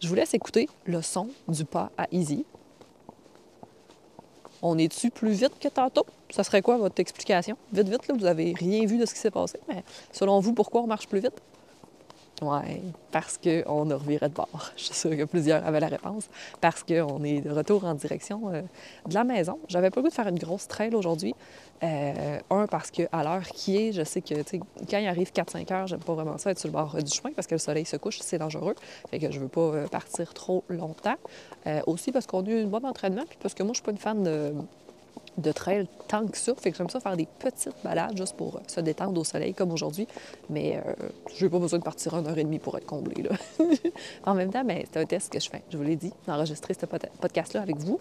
Je 0.00 0.08
vous 0.08 0.14
laisse 0.14 0.34
écouter 0.34 0.68
le 0.84 1.02
son 1.02 1.28
du 1.48 1.64
pas 1.64 1.90
à 1.96 2.06
Easy. 2.12 2.44
On 4.60 4.76
est-tu 4.76 5.10
plus 5.10 5.32
vite 5.32 5.58
que 5.60 5.68
tantôt? 5.68 6.04
Ça 6.30 6.44
serait 6.44 6.62
quoi 6.62 6.76
votre 6.76 7.00
explication? 7.00 7.56
Vite, 7.72 7.88
vite, 7.88 8.08
là, 8.08 8.14
vous 8.14 8.24
n'avez 8.24 8.52
rien 8.56 8.84
vu 8.84 8.98
de 8.98 9.06
ce 9.06 9.14
qui 9.14 9.20
s'est 9.20 9.30
passé, 9.30 9.58
mais 9.68 9.84
selon 10.12 10.40
vous, 10.40 10.52
pourquoi 10.52 10.82
on 10.82 10.86
marche 10.86 11.08
plus 11.08 11.20
vite? 11.20 11.40
Oui, 12.40 12.92
parce 13.10 13.36
qu'on 13.36 13.90
a 13.90 13.96
reviré 13.96 14.28
de 14.28 14.34
bord. 14.34 14.70
Je 14.76 14.84
suis 14.84 14.94
sûre 14.94 15.16
que 15.16 15.24
plusieurs 15.24 15.66
avaient 15.66 15.80
la 15.80 15.88
réponse. 15.88 16.28
Parce 16.60 16.84
qu'on 16.84 17.24
est 17.24 17.40
de 17.40 17.50
retour 17.50 17.84
en 17.84 17.94
direction 17.94 18.52
euh, 18.52 18.62
de 19.08 19.14
la 19.14 19.24
maison. 19.24 19.58
J'avais 19.68 19.90
pas 19.90 20.00
le 20.00 20.04
goût 20.04 20.08
de 20.10 20.14
faire 20.14 20.28
une 20.28 20.38
grosse 20.38 20.68
trail 20.68 20.94
aujourd'hui. 20.94 21.34
Euh, 21.82 22.38
un, 22.50 22.66
parce 22.66 22.90
qu'à 22.90 23.22
l'heure 23.24 23.46
qui 23.48 23.76
est, 23.76 23.92
je 23.92 24.04
sais 24.04 24.20
que 24.20 24.34
quand 24.88 24.98
il 24.98 25.06
arrive 25.06 25.32
4-5 25.32 25.72
heures, 25.72 25.86
j'aime 25.88 26.00
pas 26.00 26.14
vraiment 26.14 26.38
ça 26.38 26.50
être 26.50 26.58
sur 26.58 26.68
le 26.68 26.72
bord 26.72 26.96
du 27.02 27.12
chemin 27.12 27.32
parce 27.34 27.46
que 27.46 27.54
le 27.54 27.60
soleil 27.60 27.84
se 27.84 27.96
couche, 27.96 28.18
c'est 28.20 28.38
dangereux. 28.38 28.74
Fait 29.10 29.18
que 29.18 29.30
je 29.32 29.40
veux 29.40 29.48
pas 29.48 29.60
euh, 29.60 29.86
partir 29.88 30.32
trop 30.32 30.64
longtemps. 30.68 31.16
aussi 31.86 32.12
parce 32.12 32.26
qu'on 32.26 32.44
a 32.44 32.48
eu 32.48 32.62
un 32.62 32.66
bon 32.66 32.84
entraînement, 32.84 33.24
puis 33.28 33.38
parce 33.40 33.54
que 33.54 33.62
moi, 33.62 33.72
je 33.72 33.78
suis 33.78 33.84
pas 33.84 33.90
une 33.92 33.98
fan 33.98 34.22
de 34.22 34.54
de 35.36 35.52
trail 35.52 35.86
tant 36.08 36.26
que 36.26 36.38
ça. 36.38 36.54
Fait 36.54 36.70
que 36.70 36.76
j'aime 36.76 36.88
ça 36.88 37.00
faire 37.00 37.16
des 37.16 37.28
petites 37.38 37.74
balades 37.84 38.16
juste 38.16 38.36
pour 38.36 38.56
euh, 38.56 38.60
se 38.66 38.80
détendre 38.80 39.20
au 39.20 39.24
soleil 39.24 39.54
comme 39.54 39.72
aujourd'hui. 39.72 40.06
Mais 40.50 40.82
euh, 40.84 41.08
je 41.34 41.44
n'ai 41.44 41.50
pas 41.50 41.58
besoin 41.58 41.78
de 41.78 41.84
partir 41.84 42.16
une 42.16 42.26
heure 42.26 42.38
et 42.38 42.44
demie 42.44 42.58
pour 42.58 42.76
être 42.76 42.86
comblé. 42.86 43.22
Là. 43.22 43.30
en 44.24 44.34
même 44.34 44.50
temps, 44.50 44.64
ben, 44.64 44.82
c'est 44.90 45.00
un 45.00 45.04
test 45.04 45.32
que 45.32 45.40
je 45.40 45.50
fais. 45.50 45.62
Je 45.70 45.76
vous 45.76 45.82
l'ai 45.82 45.96
dit, 45.96 46.12
d'enregistrer 46.26 46.74
ce 46.74 46.86
podcast-là 46.86 47.62
avec 47.62 47.76
vous. 47.76 48.00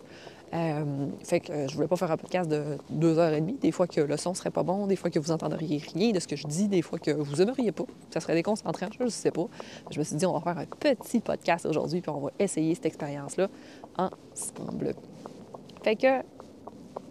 Euh, 0.53 1.07
fait 1.23 1.41
que 1.41 1.67
je 1.67 1.75
voulais 1.75 1.89
pas 1.89 1.97
faire 1.97 2.11
un 2.11 2.17
podcast 2.17 2.49
de 2.49 2.77
deux 2.89 3.19
heures 3.19 3.33
et 3.33 3.41
demie. 3.41 3.57
Des 3.61 3.71
fois 3.71 3.87
que 3.87 3.99
le 3.99 4.17
son 4.17 4.33
serait 4.33 4.49
pas 4.49 4.63
bon, 4.63 4.87
des 4.87 4.95
fois 4.95 5.09
que 5.09 5.19
vous 5.19 5.31
entendriez 5.31 5.81
rien 5.93 6.11
de 6.11 6.19
ce 6.19 6.27
que 6.27 6.35
je 6.35 6.47
dis, 6.47 6.67
des 6.67 6.81
fois 6.81 6.99
que 6.99 7.11
vous 7.11 7.41
aimeriez 7.41 7.71
pas. 7.71 7.83
Ça 8.11 8.19
serait 8.19 8.35
déconcentrant, 8.35 8.87
je 8.97 9.07
sais 9.07 9.31
pas. 9.31 9.47
Je 9.91 9.99
me 9.99 10.03
suis 10.03 10.15
dit, 10.15 10.25
on 10.25 10.33
va 10.33 10.39
faire 10.39 10.57
un 10.57 10.65
petit 10.65 11.19
podcast 11.19 11.65
aujourd'hui, 11.65 12.01
puis 12.01 12.09
on 12.09 12.19
va 12.19 12.31
essayer 12.39 12.73
cette 12.75 12.85
expérience-là 12.85 13.49
ensemble. 13.97 14.95
Fait 15.83 15.95
que 15.95 16.23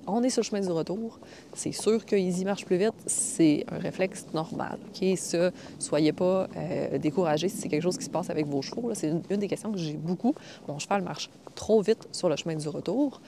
on 0.06 0.22
est 0.22 0.30
sur 0.30 0.42
le 0.42 0.46
chemin 0.46 0.60
du 0.60 0.70
retour. 0.70 1.18
C'est 1.54 1.72
sûr 1.72 2.04
que 2.04 2.16
Easy 2.16 2.44
marche 2.44 2.64
plus 2.64 2.76
vite, 2.76 2.94
c'est 3.06 3.64
un 3.70 3.78
réflexe 3.78 4.26
normal. 4.34 4.78
OK? 4.88 5.18
Ça, 5.18 5.50
soyez 5.78 6.12
pas 6.12 6.48
euh, 6.56 6.98
découragés 6.98 7.48
si 7.48 7.56
c'est 7.56 7.68
quelque 7.68 7.82
chose 7.82 7.98
qui 7.98 8.04
se 8.04 8.10
passe 8.10 8.30
avec 8.30 8.46
vos 8.46 8.62
chevaux. 8.62 8.90
C'est 8.94 9.08
une, 9.08 9.38
des 9.38 9.48
questions 9.48 9.72
que 9.72 9.78
j'ai 9.78 9.94
beaucoup. 9.94 10.34
Mon 10.68 10.78
cheval 10.78 11.02
marche 11.02 11.30
trop 11.54 11.80
vite 11.80 12.08
sur 12.12 12.28
le 12.28 12.36
chemin 12.36 12.54
du 12.54 12.68
retour 12.68 13.20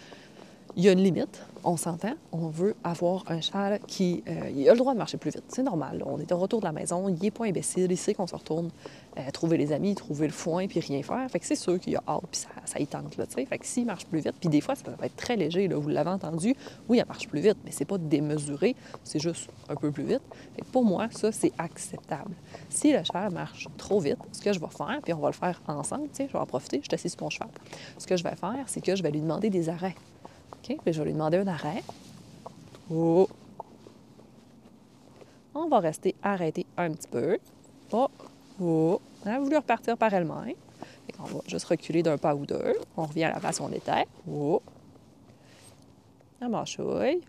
il 0.79 0.85
y 0.85 0.88
a 0.88 0.93
une 0.93 1.03
limite, 1.03 1.43
on 1.64 1.77
s'entend. 1.77 2.12
On 2.31 2.47
veut 2.51 2.77
avoir 2.85 3.25
un 3.27 3.41
cheval 3.41 3.81
qui 3.88 4.23
euh, 4.29 4.71
a 4.71 4.73
le 4.73 4.79
droit 4.79 4.93
de 4.93 4.99
marcher 4.99 5.17
plus 5.17 5.33
vite. 5.33 5.43
C'est 5.49 5.64
normal. 5.64 6.05
On 6.07 6.21
est 6.21 6.31
au 6.31 6.38
retour 6.38 6.61
de 6.61 6.67
la 6.67 6.71
maison, 6.71 7.09
il 7.09 7.21
n'est 7.21 7.33
pas 7.33 7.47
imbécile, 7.47 7.91
il 7.91 7.97
sait 7.97 8.14
qu'on 8.14 8.29
se 8.29 8.37
retourne 8.37 8.71
euh, 9.19 9.29
trouver 9.33 9.57
les 9.57 9.73
amis, 9.73 9.97
trouver 9.97 10.29
le 10.29 10.33
foin, 10.33 10.69
puis 10.69 10.79
rien 10.79 11.03
faire. 11.03 11.29
Fait 11.33 11.41
que 11.41 11.47
c'est 11.47 11.57
sûr 11.57 11.81
qu'il 11.81 11.95
y 11.95 11.97
a 11.97 12.03
hâte, 12.07 12.23
puis 12.31 12.43
ça, 12.43 12.49
ça 12.64 12.79
y 12.79 12.87
tente, 12.87 13.12
Fait 13.12 13.59
que 13.59 13.67
s'il 13.67 13.87
marche 13.87 14.07
plus 14.07 14.21
vite, 14.21 14.35
puis 14.38 14.49
des 14.49 14.61
fois, 14.61 14.77
ça 14.77 14.85
va 14.88 15.07
être 15.07 15.17
très 15.17 15.35
léger, 15.35 15.67
vous 15.67 15.88
l'avez 15.88 16.11
entendu, 16.11 16.55
oui, 16.88 16.99
il 16.99 17.05
marche 17.09 17.27
plus 17.27 17.41
vite, 17.41 17.59
mais 17.64 17.73
c'est 17.73 17.85
pas 17.85 17.99
démesuré, 17.99 18.77
c'est 19.03 19.19
juste 19.19 19.51
un 19.69 19.75
peu 19.75 19.91
plus 19.91 20.05
vite. 20.05 20.23
Fait 20.55 20.62
que 20.62 20.67
pour 20.67 20.85
moi, 20.85 21.09
ça, 21.11 21.33
c'est 21.33 21.53
acceptable. 21.59 22.37
Si 22.69 22.93
le 22.93 23.03
cheval 23.03 23.33
marche 23.33 23.67
trop 23.79 23.99
vite, 23.99 24.19
ce 24.31 24.41
que 24.41 24.53
je 24.53 24.61
vais 24.61 24.67
faire, 24.69 25.01
puis 25.03 25.12
on 25.12 25.19
va 25.19 25.31
le 25.31 25.35
faire 25.35 25.61
ensemble, 25.67 26.09
je 26.17 26.23
vais 26.23 26.38
en 26.38 26.47
profiter, 26.47 26.81
je 26.88 26.97
suis 26.97 27.11
sur 27.11 27.21
mon 27.21 27.31
cheval. 27.31 27.49
Ce 27.99 28.07
que 28.07 28.17
je 28.17 28.23
vais 28.23 28.37
faire, 28.37 28.62
c'est 28.67 28.81
que 28.81 28.95
je 28.95 29.03
vais 29.03 29.11
lui 29.11 29.21
demander 29.21 29.51
des 29.51 29.69
arrêts. 29.69 29.97
OK? 30.53 30.77
je 30.87 30.99
vais 30.99 31.05
lui 31.05 31.13
demander 31.13 31.39
un 31.39 31.47
arrêt. 31.47 31.83
Oh. 32.91 33.29
On 35.55 35.69
va 35.69 35.81
rester 35.81 36.15
arrêté 36.23 36.67
un 36.77 36.91
petit 36.93 37.09
peu. 37.09 37.39
Oh. 37.93 38.09
Oh. 38.61 39.01
Elle 39.25 39.33
a 39.33 39.41
voulu 39.41 39.57
repartir 39.57 39.97
par 39.97 40.13
elle-même. 40.13 40.55
On 41.21 41.25
va 41.25 41.41
juste 41.47 41.65
reculer 41.65 42.03
d'un 42.03 42.19
pas 42.19 42.35
ou 42.35 42.47
deux. 42.47 42.75
On 42.97 43.05
revient 43.05 43.25
à 43.25 43.33
la 43.33 43.41
place 43.41 43.61
où 43.61 43.65
on 43.65 43.73
était. 43.73 44.07
Oh. 44.31 44.63
La 46.41 46.49
marchouille. 46.49 47.23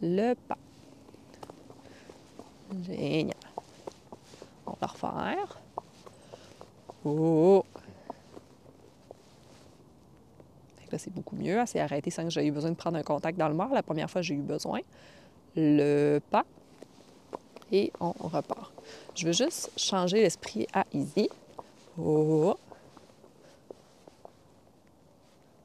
Le 0.00 0.34
pas. 0.34 0.58
Génial. 2.84 3.36
On 4.66 4.74
va 4.80 4.86
refaire. 4.86 5.60
Oh. 7.04 7.61
C'est 11.02 11.12
beaucoup 11.12 11.36
mieux. 11.36 11.58
Elle 11.58 11.66
s'est 11.66 11.80
arrêtée 11.80 12.10
sans 12.10 12.24
que 12.24 12.30
j'ai 12.30 12.46
eu 12.46 12.50
besoin 12.50 12.70
de 12.70 12.76
prendre 12.76 12.96
un 12.96 13.02
contact 13.02 13.38
dans 13.38 13.48
le 13.48 13.56
La 13.74 13.82
première 13.82 14.10
fois, 14.10 14.22
j'ai 14.22 14.34
eu 14.34 14.42
besoin. 14.42 14.80
Le 15.56 16.20
pas. 16.30 16.44
Et 17.70 17.92
on 18.00 18.12
repart. 18.12 18.72
Je 19.14 19.26
veux 19.26 19.32
juste 19.32 19.70
changer 19.76 20.20
l'esprit 20.20 20.66
à 20.72 20.84
Easy. 20.92 21.28
Oh. 21.98 22.56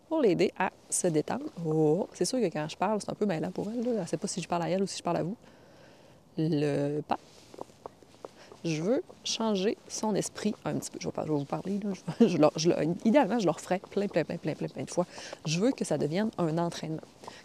Pour 0.08 0.22
l'aider 0.22 0.52
à 0.58 0.72
se 0.90 1.08
détendre. 1.08 1.46
Oh. 1.66 2.08
C'est 2.14 2.26
sûr 2.26 2.40
que 2.40 2.46
quand 2.46 2.68
je 2.70 2.78
parle, 2.78 3.02
c'est 3.02 3.12
un 3.12 3.16
peu 3.16 3.26
mêlant 3.26 3.52
pour 3.52 3.70
elle. 3.70 3.86
Elle 3.86 4.02
ne 4.02 4.06
sait 4.06 4.18
pas 4.18 4.28
si 4.28 4.42
je 4.42 4.48
parle 4.48 4.64
à 4.64 4.70
elle 4.70 4.82
ou 4.82 4.88
si 4.88 4.98
je 4.98 5.04
parle 5.04 5.18
à 5.18 5.24
vous. 5.24 5.36
Le 6.38 7.02
pas 7.02 7.18
je 8.68 8.82
veux 8.82 9.04
changer 9.24 9.78
son 9.88 10.16
esprit 10.16 10.54
un 10.66 10.76
petit 10.76 10.92
peu. 10.92 11.00
Je 11.02 11.10
vais, 11.10 11.28
vous 11.28 11.46
parler, 11.46 11.80
idéalement, 13.06 13.40
je 13.40 13.46
le 13.46 13.52
referai 13.52 13.82
plein, 13.92 14.08
plein, 14.08 14.24
plein, 14.24 14.38
plein, 14.38 14.56
plein, 14.56 14.68
plein 14.68 14.84
de 14.84 14.90
fois. 14.90 15.06
Je 15.46 15.60
veux 15.60 15.72
que 15.72 15.86
ça 15.86 15.98
devienne 15.98 16.30
un 16.38 16.58
entraînement. 16.58 17.02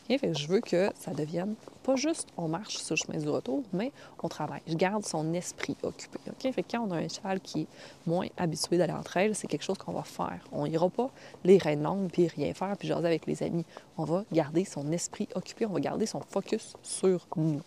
je 0.09 0.47
veux 0.47 0.61
que 0.61 0.91
ça 0.99 1.13
devienne 1.13 1.55
pas 1.83 1.97
juste 1.97 2.29
on 2.37 2.49
marche 2.49 2.77
sur 2.79 2.95
le 2.95 2.97
chemin 2.97 3.19
du 3.19 3.29
retour, 3.29 3.63
mais 3.73 3.93
on 4.23 4.29
travaille. 4.29 4.61
Je 4.67 4.75
garde 4.75 5.05
son 5.05 5.35
esprit 5.35 5.77
occupé. 5.83 6.19
Fait 6.53 6.63
quand 6.63 6.87
on 6.89 6.93
a 6.93 6.97
un 6.97 7.09
cheval 7.09 7.41
qui 7.41 7.63
est 7.63 7.67
moins 8.07 8.27
habitué 8.37 8.79
d'aller 8.79 8.93
entre 8.93 9.17
elles, 9.17 9.35
c'est 9.35 9.49
quelque 9.49 9.65
chose 9.65 9.79
qu'on 9.79 9.93
va 9.93 10.05
faire. 10.05 10.41
On 10.53 10.67
ira 10.67 10.89
pas 10.89 11.11
les 11.45 11.59
rênes 11.59 11.83
longues 11.83 12.11
puis 12.11 12.29
rien 12.29 12.55
faire 12.55 12.77
puis 12.79 12.89
jaser 12.89 13.07
avec 13.07 13.27
les 13.27 13.43
amis. 13.43 13.65
On 13.99 14.05
va 14.05 14.25
garder 14.33 14.65
son 14.65 14.91
esprit 14.93 15.29
occupé, 15.35 15.67
on 15.67 15.73
va 15.73 15.81
garder 15.81 16.07
son 16.07 16.21
focus 16.21 16.75
sur 16.83 17.27
nous. 17.37 17.63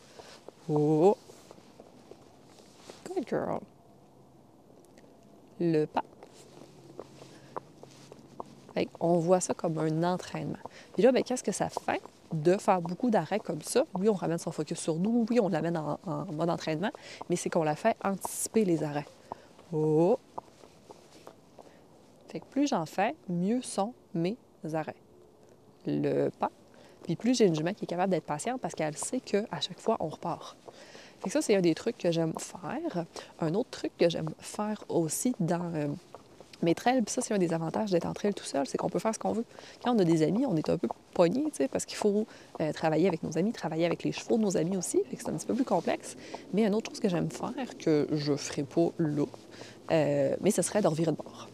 Oh, 0.70 1.18
Le 5.60 5.86
pas. 5.86 6.04
on 9.00 9.18
voit 9.18 9.40
ça 9.40 9.54
comme 9.54 9.78
un 9.78 10.04
entraînement. 10.04 10.60
Puis 10.94 11.04
là, 11.04 11.12
ben, 11.12 11.24
qu'est-ce 11.24 11.44
que 11.44 11.52
ça 11.52 11.70
fait 11.70 12.02
de 12.34 12.58
faire 12.58 12.82
beaucoup 12.82 13.10
d'arrêts 13.10 13.40
comme 13.40 13.62
ça? 13.62 13.86
Oui, 13.98 14.10
on 14.10 14.14
ramène 14.14 14.38
son 14.38 14.52
focus 14.52 14.80
sur 14.80 14.96
nous, 14.96 15.26
oui, 15.30 15.40
on 15.40 15.48
l'amène 15.48 15.78
en, 15.78 16.00
en 16.06 16.26
mode 16.34 16.50
entraînement, 16.50 16.92
mais 17.30 17.36
c'est 17.38 17.50
qu'on 17.50 17.64
la 17.64 17.76
fait 17.76 17.96
anticiper 18.04 18.66
les 18.66 18.84
arrêts. 18.84 19.06
Oh! 19.72 20.20
Fait 22.28 22.42
que 22.42 22.46
plus 22.46 22.68
j'en 22.68 22.86
fais, 22.86 23.16
mieux 23.30 23.62
sont 23.62 23.94
mes 24.14 24.38
arrêts. 24.74 24.96
Le 25.86 26.30
pas. 26.30 26.52
Puis 27.04 27.16
plus 27.16 27.38
j'ai 27.38 27.46
une 27.46 27.56
jument 27.56 27.74
qui 27.74 27.86
est 27.86 27.88
capable 27.88 28.12
d'être 28.12 28.26
patiente 28.26 28.60
parce 28.60 28.74
qu'elle 28.74 28.98
sait 28.98 29.20
qu'à 29.20 29.60
chaque 29.62 29.80
fois, 29.80 29.96
on 30.00 30.08
repart 30.08 30.58
ça, 31.30 31.42
c'est 31.42 31.56
un 31.56 31.62
des 31.62 31.76
trucs 31.76 31.98
que 31.98 32.12
j'aime 32.12 32.34
faire. 32.38 33.06
Un 33.40 33.54
autre 33.54 33.70
truc 33.70 33.92
que 33.98 34.10
j'aime 34.10 34.30
faire 34.40 34.84
aussi 34.90 35.36
dans 35.40 35.72
euh, 35.74 35.88
mes 36.62 36.76
trails, 36.76 37.02
puis 37.02 37.14
ça, 37.14 37.22
c'est 37.22 37.34
un 37.34 37.38
des 37.38 37.54
avantages 37.54 37.92
d'être 37.92 38.06
en 38.06 38.14
trail 38.14 38.34
tout 38.34 38.44
seul, 38.44 38.66
c'est 38.68 38.78
qu'on 38.78 38.90
peut 38.90 39.00
faire 39.00 39.14
ce 39.14 39.20
qu'on 39.20 39.34
veut. 39.34 39.46
Quand 39.84 39.96
on 39.96 40.00
a 40.00 40.04
des 40.04 40.24
amis, 40.24 40.46
on 40.46 40.56
est 40.56 40.70
un 40.70 40.78
peu 40.78 40.88
pogné, 41.14 41.46
parce 41.72 41.86
qu'il 41.86 41.98
faut 41.98 42.26
euh, 42.62 42.72
travailler 42.74 43.08
avec 43.08 43.24
nos 43.24 43.38
amis, 43.38 43.52
travailler 43.52 43.86
avec 43.86 44.04
les 44.04 44.12
chevaux 44.12 44.38
de 44.38 44.44
nos 44.44 44.58
amis 44.58 44.78
aussi, 44.78 45.02
c'est 45.18 45.30
un 45.30 45.34
petit 45.34 45.46
peu 45.46 45.54
plus 45.54 45.66
complexe. 45.66 46.18
Mais 46.54 46.66
une 46.66 46.76
autre 46.76 46.92
chose 46.92 47.00
que 47.00 47.10
j'aime 47.10 47.30
faire, 47.30 47.78
que 47.78 48.08
je 48.12 48.36
ferai 48.36 48.64
pas 48.64 48.90
là, 48.98 49.26
euh, 49.92 50.36
mais 50.42 50.52
ce 50.52 50.62
serait 50.62 50.82
de 50.82 50.88
revirer 50.88 51.12
de 51.12 51.18
bord. 51.18 51.50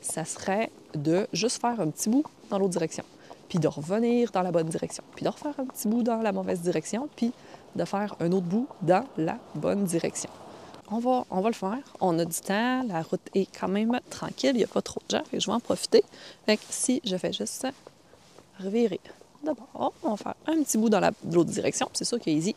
Ça 0.00 0.24
serait 0.24 0.70
de 0.94 1.26
juste 1.32 1.60
faire 1.60 1.80
un 1.80 1.90
petit 1.90 2.08
bout 2.08 2.24
dans 2.50 2.58
l'autre 2.58 2.72
direction, 2.72 3.04
puis 3.48 3.58
de 3.58 3.68
revenir 3.68 4.30
dans 4.32 4.42
la 4.42 4.50
bonne 4.50 4.68
direction, 4.68 5.04
puis 5.14 5.24
de 5.24 5.30
refaire 5.30 5.54
un 5.58 5.66
petit 5.66 5.88
bout 5.88 6.02
dans 6.02 6.22
la 6.22 6.32
mauvaise 6.32 6.60
direction, 6.60 7.08
puis 7.16 7.32
de 7.76 7.84
faire 7.84 8.14
un 8.20 8.32
autre 8.32 8.46
bout 8.46 8.68
dans 8.82 9.04
la 9.16 9.38
bonne 9.54 9.84
direction. 9.84 10.30
On 10.90 10.98
va, 10.98 11.24
on 11.30 11.40
va 11.40 11.48
le 11.48 11.54
faire. 11.54 11.78
On 12.00 12.18
a 12.18 12.24
du 12.24 12.40
temps. 12.40 12.82
La 12.88 13.02
route 13.02 13.20
est 13.34 13.46
quand 13.58 13.68
même 13.68 14.00
tranquille. 14.10 14.50
Il 14.54 14.58
n'y 14.58 14.64
a 14.64 14.68
pas 14.68 14.82
trop 14.82 15.00
de 15.08 15.16
gens. 15.16 15.22
je 15.32 15.46
vais 15.46 15.52
en 15.52 15.60
profiter. 15.60 16.02
Fait 16.46 16.58
si 16.68 17.00
je 17.04 17.16
fais 17.16 17.32
juste 17.32 17.66
revirer 18.58 19.00
d'abord, 19.42 19.92
on 20.02 20.10
va 20.10 20.16
faire 20.16 20.34
un 20.46 20.62
petit 20.62 20.78
bout 20.78 20.88
dans 20.88 21.00
l'autre 21.00 21.50
direction. 21.50 21.88
C'est 21.92 22.04
sûr 22.04 22.18
que 22.18 22.30
Easy, 22.30 22.54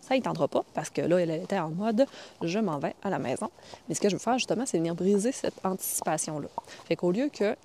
ça 0.00 0.16
ne 0.16 0.20
tendra 0.20 0.48
pas 0.48 0.64
parce 0.74 0.90
que 0.90 1.02
là, 1.02 1.18
elle 1.18 1.30
était 1.30 1.58
en 1.58 1.70
mode 1.70 2.06
je 2.42 2.58
m'en 2.58 2.78
vais 2.78 2.94
à 3.02 3.10
la 3.10 3.18
maison. 3.18 3.50
Mais 3.88 3.94
ce 3.94 4.00
que 4.00 4.08
je 4.08 4.16
veux 4.16 4.20
faire 4.20 4.38
justement, 4.38 4.64
c'est 4.66 4.78
venir 4.78 4.94
briser 4.94 5.32
cette 5.32 5.64
anticipation-là. 5.64 6.48
Fait 6.86 6.96
qu'au 6.96 7.10
lieu 7.10 7.28
que 7.32 7.56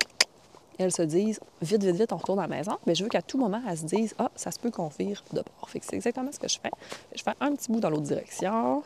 elles 0.78 0.92
se 0.92 1.02
disent 1.02 1.40
vite, 1.60 1.82
vite, 1.82 1.96
vite, 1.96 2.12
on 2.12 2.16
retourne 2.16 2.38
à 2.38 2.42
la 2.42 2.48
maison, 2.48 2.76
mais 2.86 2.94
je 2.94 3.02
veux 3.02 3.10
qu'à 3.10 3.22
tout 3.22 3.38
moment, 3.38 3.60
elles 3.68 3.78
se 3.78 3.84
disent 3.84 4.14
Ah, 4.18 4.30
ça 4.36 4.50
se 4.50 4.58
peut 4.58 4.70
qu'on 4.70 4.88
vire 4.88 5.22
de 5.32 5.42
bord. 5.42 5.68
Fait 5.68 5.80
que 5.80 5.86
c'est 5.86 5.96
exactement 5.96 6.30
ce 6.32 6.38
que 6.38 6.48
je 6.48 6.58
fais. 6.60 6.70
Je 7.14 7.22
fais 7.22 7.34
un 7.40 7.54
petit 7.54 7.70
bout 7.70 7.80
dans 7.80 7.90
l'autre 7.90 8.02
direction. 8.02 8.82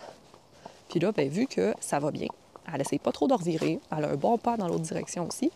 Puis 0.88 1.00
là, 1.00 1.12
bien, 1.12 1.28
vu 1.28 1.46
que 1.46 1.74
ça 1.80 1.98
va 1.98 2.10
bien, 2.10 2.28
elle 2.72 2.80
essaye 2.80 2.98
pas 2.98 3.12
trop 3.12 3.28
de 3.28 3.34
revirer, 3.34 3.80
elle 3.96 4.04
a 4.04 4.08
un 4.10 4.16
bon 4.16 4.38
pas 4.38 4.56
dans 4.56 4.68
l'autre 4.68 4.82
direction 4.82 5.26
aussi, 5.26 5.50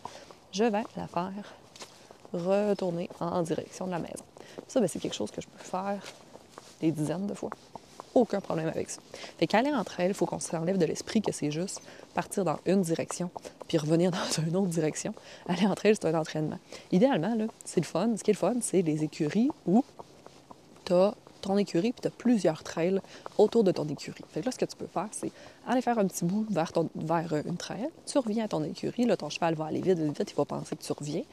je 0.51 0.63
vais 0.63 0.83
la 0.95 1.07
faire 1.07 1.33
retourner 2.33 3.09
en 3.19 3.41
direction 3.41 3.85
de 3.85 3.91
la 3.91 3.99
maison. 3.99 4.23
Ça, 4.67 4.79
bien, 4.79 4.87
c'est 4.87 4.99
quelque 4.99 5.15
chose 5.15 5.31
que 5.31 5.41
je 5.41 5.47
peux 5.47 5.63
faire 5.63 5.99
des 6.81 6.91
dizaines 6.91 7.27
de 7.27 7.33
fois 7.33 7.49
aucun 8.17 8.41
problème 8.41 8.67
avec 8.67 8.89
ça. 8.89 8.99
Fait 9.37 9.47
qu'aller 9.47 9.71
entre 9.71 9.99
elles, 9.99 10.11
il 10.11 10.13
faut 10.13 10.25
qu'on 10.25 10.39
s'enlève 10.39 10.77
de 10.77 10.85
l'esprit 10.85 11.21
que 11.21 11.31
c'est 11.31 11.51
juste 11.51 11.81
partir 12.13 12.43
dans 12.43 12.59
une 12.65 12.81
direction, 12.81 13.29
puis 13.67 13.77
revenir 13.77 14.11
dans 14.11 14.43
une 14.43 14.55
autre 14.55 14.67
direction. 14.67 15.13
Aller 15.47 15.65
entre 15.67 15.85
elles, 15.85 15.95
c'est 15.95 16.07
un 16.07 16.19
entraînement. 16.19 16.59
Idéalement, 16.91 17.35
c'est 17.63 17.79
le 17.79 17.85
fun. 17.85 18.09
Ce 18.17 18.23
qui 18.23 18.31
est 18.31 18.33
le 18.33 18.39
fun, 18.39 18.55
c'est 18.61 18.81
les 18.81 19.03
écuries 19.03 19.49
où 19.65 19.83
tu 20.85 20.93
as 20.93 21.13
ton 21.41 21.57
écurie, 21.57 21.91
puis 21.91 22.01
tu 22.01 22.07
as 22.07 22.11
plusieurs 22.11 22.63
trails 22.63 22.99
autour 23.37 23.63
de 23.63 23.71
ton 23.71 23.87
écurie. 23.87 24.23
Fait 24.29 24.41
que 24.41 24.45
là, 24.45 24.51
ce 24.51 24.57
que 24.57 24.65
tu 24.65 24.75
peux 24.75 24.87
faire, 24.87 25.07
c'est 25.11 25.31
aller 25.67 25.81
faire 25.81 25.99
un 25.99 26.07
petit 26.07 26.25
bout 26.25 26.45
vers, 26.49 26.71
ton, 26.71 26.89
vers 26.95 27.33
euh, 27.33 27.41
une 27.45 27.57
trail, 27.57 27.89
tu 28.05 28.17
reviens 28.17 28.45
à 28.45 28.47
ton 28.47 28.63
écurie, 28.63 29.05
là, 29.05 29.17
ton 29.17 29.29
cheval 29.29 29.55
va 29.55 29.65
aller 29.65 29.81
vite, 29.81 29.99
vite, 29.99 30.17
vite, 30.17 30.31
il 30.31 30.35
va 30.35 30.45
penser 30.45 30.75
que 30.75 30.83
tu 30.83 30.93
reviens, 30.93 31.23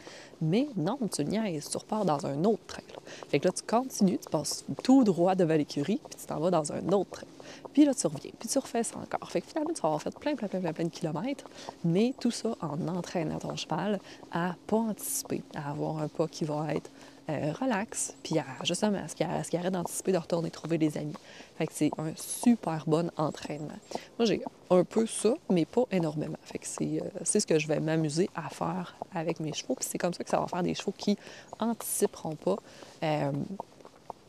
mais 0.41 0.69
non, 0.77 0.99
tu 1.13 1.25
niaises, 1.25 1.69
tu 1.69 1.77
repars 1.77 2.05
dans 2.05 2.27
un 2.27 2.45
autre 2.45 2.65
trail. 2.67 2.85
Fait 3.29 3.39
que 3.39 3.49
là, 3.49 3.53
tu 3.53 3.63
continues, 3.63 4.19
tu 4.19 4.29
passes 4.29 4.65
tout 4.83 5.05
droit 5.05 5.35
devant 5.35 5.55
l'écurie, 5.55 6.01
puis 6.09 6.19
tu 6.21 6.27
t'en 6.27 6.41
vas 6.41 6.51
dans 6.51 6.73
un 6.73 6.89
autre 6.93 7.11
trail. 7.11 7.29
Puis 7.73 7.85
là, 7.85 7.95
tu 7.95 8.07
reviens, 8.07 8.31
puis 8.39 8.49
tu 8.49 8.59
refais 8.59 8.83
ça 8.83 8.97
encore. 8.99 9.31
Fait 9.31 9.41
que 9.41 9.49
finalement, 9.49 9.73
tu 9.73 9.81
vas 9.81 9.89
avoir 9.89 10.03
fait 10.03 10.17
plein, 10.19 10.35
plein, 10.35 10.49
plein, 10.49 10.61
plein, 10.61 10.73
plein 10.73 10.85
de 10.85 10.91
kilomètres, 10.91 11.45
mais 11.85 12.15
tout 12.19 12.31
ça 12.31 12.57
en 12.61 12.89
entraînant 12.89 13.39
ton 13.39 13.55
cheval 13.57 14.01
à 14.33 14.55
pas 14.67 14.77
anticiper, 14.77 15.43
à 15.55 15.71
avoir 15.71 15.99
un 15.99 16.09
pas 16.09 16.29
qui 16.29 16.45
va 16.45 16.75
être 16.75 16.91
euh, 17.31 17.53
relax, 17.59 18.15
puis 18.23 18.37
justement, 18.65 18.99
à 18.99 19.09
ce 19.09 19.15
qu'il 19.15 19.59
arrête 19.59 19.73
d'anticiper 19.73 20.13
de 20.13 20.19
retourner 20.19 20.51
trouver 20.51 20.79
des 20.79 20.99
amis. 20.99 21.15
Fait 21.57 21.67
que 21.67 21.73
c'est 21.75 21.91
un 21.99 22.13
super 22.17 22.85
bon 22.87 23.11
entraînement. 23.17 23.79
Moi, 24.19 24.27
j'ai 24.27 24.43
un 24.71 24.85
peu 24.85 25.07
ça, 25.07 25.35
mais 25.51 25.65
pas 25.65 25.85
énormément. 25.91 26.37
Fait 26.43 26.59
que 26.59 26.67
c'est, 26.67 27.01
euh, 27.01 27.25
ce 27.25 27.39
que 27.47 27.59
je 27.59 27.67
vais 27.67 27.81
m'amuser 27.81 28.29
à 28.35 28.49
faire 28.49 28.97
avec 29.15 29.41
mes 29.41 29.53
chevaux. 29.53 29.75
Puis 29.75 29.87
c'est 29.89 29.99
comme 29.99 30.13
ça 30.13 30.23
que 30.23 30.31
ça 30.31 30.39
va 30.39 30.47
faire 30.47 30.63
des 30.63 30.75
chevaux 30.75 30.95
qui 30.97 31.17
anticiperont 31.59 32.37
pas 32.37 32.57
euh, 33.03 33.33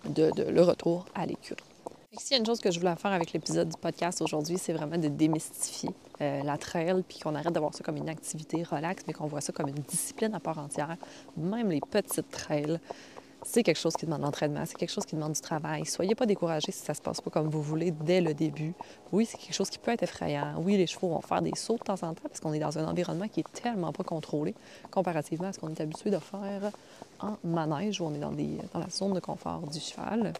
de, 0.05 0.31
de, 0.31 0.43
le 0.43 0.61
retour 0.61 1.05
à 1.15 1.25
l'écurie. 1.25 1.63
S'il 2.17 2.31
y 2.31 2.35
a 2.35 2.39
une 2.39 2.45
chose 2.45 2.59
que 2.59 2.71
je 2.71 2.79
voulais 2.79 2.95
faire 2.95 3.11
avec 3.11 3.33
l'épisode 3.33 3.69
du 3.69 3.77
podcast 3.77 4.21
aujourd'hui, 4.21 4.57
c'est 4.57 4.73
vraiment 4.73 4.97
de 4.97 5.09
démystifier 5.09 5.89
euh, 6.21 6.43
la 6.43 6.57
trail, 6.57 7.03
puis 7.07 7.19
qu'on 7.19 7.35
arrête 7.35 7.53
de 7.53 7.59
voir 7.59 7.73
ça 7.73 7.83
comme 7.83 7.97
une 7.97 8.09
activité 8.09 8.63
relaxe, 8.63 9.03
mais 9.05 9.13
qu'on 9.13 9.27
voit 9.27 9.41
ça 9.41 9.51
comme 9.51 9.67
une 9.67 9.75
discipline 9.75 10.33
à 10.33 10.39
part 10.39 10.57
entière. 10.57 10.95
Même 11.35 11.71
les 11.71 11.81
petites 11.81 12.29
trails, 12.31 12.79
c'est 13.43 13.63
quelque 13.63 13.79
chose 13.79 13.95
qui 13.95 14.05
demande 14.05 14.21
l'entraînement, 14.21 14.63
c'est 14.65 14.77
quelque 14.77 14.91
chose 14.91 15.05
qui 15.05 15.15
demande 15.15 15.33
du 15.33 15.41
travail. 15.41 15.85
Soyez 15.85 16.15
pas 16.15 16.25
découragés 16.25 16.71
si 16.71 16.83
ça 16.83 16.93
se 16.93 17.01
passe 17.01 17.19
pas 17.21 17.29
comme 17.29 17.49
vous 17.49 17.61
voulez 17.61 17.91
dès 17.91 18.21
le 18.21 18.33
début. 18.33 18.73
Oui, 19.11 19.25
c'est 19.25 19.37
quelque 19.37 19.53
chose 19.53 19.69
qui 19.69 19.77
peut 19.77 19.91
être 19.91 20.03
effrayant. 20.03 20.55
Oui, 20.59 20.77
les 20.77 20.87
chevaux 20.87 21.09
vont 21.09 21.21
faire 21.21 21.41
des 21.41 21.55
sauts 21.55 21.77
de 21.77 21.83
temps 21.83 21.93
en 21.95 22.13
temps 22.13 22.23
parce 22.23 22.39
qu'on 22.39 22.53
est 22.53 22.59
dans 22.59 22.77
un 22.77 22.87
environnement 22.87 23.27
qui 23.27 23.41
est 23.41 23.53
tellement 23.61 23.91
pas 23.91 24.03
contrôlé 24.03 24.55
comparativement 24.89 25.47
à 25.47 25.53
ce 25.53 25.59
qu'on 25.59 25.69
est 25.69 25.81
habitué 25.81 26.11
de 26.11 26.19
faire 26.19 26.71
en 27.19 27.37
manège 27.43 27.99
où 27.99 28.05
on 28.05 28.13
est 28.13 28.19
dans, 28.19 28.31
la 28.31 28.89
zone 28.89 29.13
de 29.13 29.19
confort 29.19 29.61
du 29.61 29.79
cheval. 29.79 30.33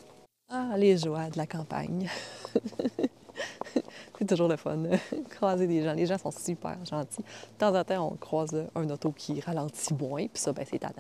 Ah, 0.50 0.76
les 0.78 0.98
joies 0.98 1.30
de 1.30 1.38
la 1.38 1.48
campagne. 1.48 2.08
c'est 4.20 4.28
toujours 4.28 4.48
le 4.48 4.58
fun, 4.58 4.84
croiser 5.32 5.66
des 5.66 5.84
gens. 5.84 5.94
Les 5.94 6.06
gens 6.06 6.20
sont 6.20 6.32
super 6.32 6.78
gentils. 6.86 7.22
De 7.22 7.58
temps 7.58 7.76
en 7.76 7.84
temps, 7.84 8.12
on 8.12 8.16
croise 8.16 8.68
un 8.76 8.90
auto 8.92 9.12
qui 9.12 9.42
ralentit 9.42 9.94
moins, 9.96 10.28
puis 10.28 10.42
ça, 10.42 10.54
ben, 10.54 10.64
c'est 10.70 10.78
tannant. 10.78 10.94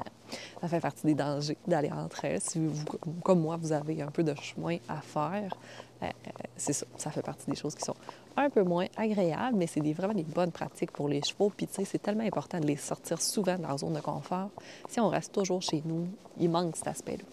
Ça 0.59 0.67
fait 0.67 0.79
partie 0.79 1.05
des 1.05 1.13
dangers 1.13 1.57
d'aller 1.67 1.91
entre 1.91 2.25
elles. 2.25 2.41
Si 2.41 2.59
vous, 2.59 2.85
comme 3.23 3.41
moi, 3.41 3.55
vous 3.57 3.71
avez 3.71 4.01
un 4.01 4.09
peu 4.09 4.23
de 4.23 4.33
chemin 4.35 4.77
à 4.89 4.99
faire, 5.01 5.55
euh, 6.01 6.09
c'est 6.57 6.73
ça, 6.73 6.87
ça 6.97 7.11
fait 7.11 7.21
partie 7.21 7.49
des 7.49 7.55
choses 7.55 7.75
qui 7.75 7.83
sont 7.83 7.95
un 8.37 8.49
peu 8.49 8.63
moins 8.63 8.87
agréables, 8.97 9.57
mais 9.57 9.67
c'est 9.67 9.81
vraiment 9.93 10.13
des 10.13 10.23
bonnes 10.23 10.51
pratiques 10.51 10.91
pour 10.91 11.07
les 11.07 11.21
chevaux. 11.21 11.51
Puis, 11.55 11.67
tu 11.67 11.75
sais, 11.75 11.85
c'est 11.85 12.01
tellement 12.01 12.23
important 12.23 12.59
de 12.59 12.67
les 12.67 12.75
sortir 12.75 13.21
souvent 13.21 13.57
de 13.57 13.61
leur 13.61 13.77
zone 13.77 13.93
de 13.93 14.01
confort. 14.01 14.49
Si 14.89 14.99
on 14.99 15.09
reste 15.09 15.33
toujours 15.33 15.61
chez 15.61 15.81
nous, 15.85 16.07
il 16.39 16.49
manque 16.49 16.75
cet 16.75 16.87
aspect-là. 16.87 17.23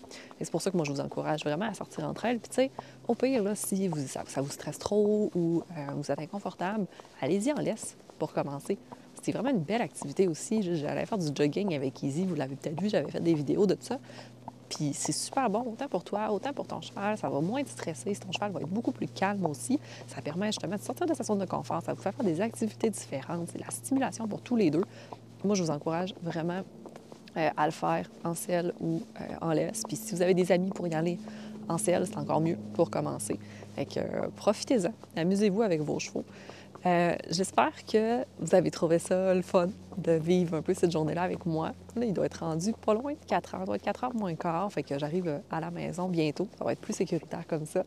Et 0.40 0.44
c'est 0.44 0.50
pour 0.50 0.62
ça 0.62 0.70
que 0.70 0.76
moi, 0.76 0.84
je 0.84 0.92
vous 0.92 1.00
encourage 1.00 1.44
vraiment 1.44 1.66
à 1.66 1.74
sortir 1.74 2.04
entre 2.04 2.24
elles. 2.24 2.38
Puis, 2.38 2.50
tu 2.50 2.54
sais, 2.56 2.70
au 3.08 3.14
pire, 3.14 3.42
là, 3.42 3.54
si 3.54 3.88
vous, 3.88 4.06
ça, 4.06 4.22
vous 4.36 4.50
stresse 4.50 4.78
trop 4.78 5.30
ou 5.34 5.62
euh, 5.76 5.92
vous 5.94 6.10
êtes 6.10 6.20
inconfortable, 6.20 6.86
allez-y 7.20 7.52
en 7.52 7.60
laisse 7.60 7.96
pour 8.18 8.32
commencer. 8.32 8.78
C'est 9.22 9.32
vraiment 9.32 9.50
une 9.50 9.60
belle 9.60 9.82
activité 9.82 10.26
aussi. 10.26 10.62
J'allais 10.62 11.06
faire 11.06 11.18
du 11.18 11.26
jogging 11.34 11.74
avec 11.74 12.02
Easy, 12.02 12.24
vous 12.24 12.34
l'avez 12.34 12.56
peut-être 12.56 12.80
vu, 12.80 12.88
j'avais 12.88 13.10
fait 13.10 13.20
des 13.20 13.34
vidéos 13.34 13.66
de 13.66 13.76
ça. 13.78 13.98
Puis 14.74 14.92
c'est 14.94 15.12
super 15.12 15.50
bon, 15.50 15.60
autant 15.72 15.88
pour 15.88 16.02
toi, 16.02 16.30
autant 16.30 16.52
pour 16.52 16.66
ton 16.66 16.80
cheval. 16.80 17.18
Ça 17.18 17.28
va 17.28 17.40
moins 17.40 17.62
te 17.62 17.68
stresser. 17.68 18.14
Ton 18.16 18.32
cheval 18.32 18.52
va 18.52 18.60
être 18.60 18.68
beaucoup 18.68 18.92
plus 18.92 19.06
calme 19.06 19.44
aussi. 19.46 19.78
Ça 20.06 20.22
permet 20.22 20.46
justement 20.46 20.76
de 20.76 20.80
sortir 20.80 21.06
de 21.06 21.14
sa 21.14 21.24
zone 21.24 21.38
de 21.38 21.44
confort. 21.44 21.82
Ça 21.82 21.92
vous 21.92 22.00
fait 22.00 22.12
faire 22.12 22.24
des 22.24 22.40
activités 22.40 22.88
différentes. 22.88 23.48
C'est 23.52 23.60
la 23.60 23.70
stimulation 23.70 24.26
pour 24.26 24.40
tous 24.40 24.56
les 24.56 24.70
deux. 24.70 24.84
Moi, 25.44 25.54
je 25.56 25.62
vous 25.62 25.70
encourage 25.70 26.14
vraiment 26.22 26.62
euh, 27.36 27.50
à 27.56 27.66
le 27.66 27.72
faire 27.72 28.08
en 28.24 28.34
selle 28.34 28.72
ou 28.80 29.02
euh, 29.20 29.24
en 29.42 29.52
laisse. 29.52 29.82
Puis 29.86 29.96
si 29.96 30.14
vous 30.14 30.22
avez 30.22 30.34
des 30.34 30.50
amis 30.52 30.70
pour 30.70 30.86
y 30.86 30.94
aller 30.94 31.18
en 31.68 31.76
selle, 31.76 32.06
c'est 32.06 32.16
encore 32.16 32.40
mieux 32.40 32.56
pour 32.72 32.90
commencer. 32.90 33.38
Fait 33.74 33.84
que 33.84 34.00
euh, 34.00 34.28
profitez-en, 34.36 34.92
amusez-vous 35.16 35.62
avec 35.62 35.82
vos 35.82 35.98
chevaux. 35.98 36.24
Euh, 36.84 37.14
j'espère 37.30 37.72
que 37.86 38.24
vous 38.40 38.54
avez 38.54 38.70
trouvé 38.70 38.98
ça 38.98 39.34
le 39.34 39.42
fun 39.42 39.68
de 39.98 40.12
vivre 40.12 40.56
un 40.56 40.62
peu 40.62 40.74
cette 40.74 40.90
journée-là 40.90 41.22
avec 41.22 41.46
moi. 41.46 41.72
Il 41.96 42.12
doit 42.12 42.26
être 42.26 42.40
rendu 42.44 42.72
pas 42.72 42.94
loin 42.94 43.12
de 43.12 43.24
4 43.26 43.54
heures, 43.54 43.60
il 43.62 43.66
doit 43.66 43.76
être 43.76 43.82
4 43.82 44.04
heures 44.04 44.14
moins 44.14 44.34
quart, 44.34 44.72
fait 44.72 44.82
que 44.82 44.98
j'arrive 44.98 45.40
à 45.50 45.60
la 45.60 45.70
maison 45.70 46.08
bientôt. 46.08 46.48
Ça 46.58 46.64
va 46.64 46.72
être 46.72 46.80
plus 46.80 46.94
sécuritaire 46.94 47.46
comme 47.46 47.66
ça. 47.66 47.84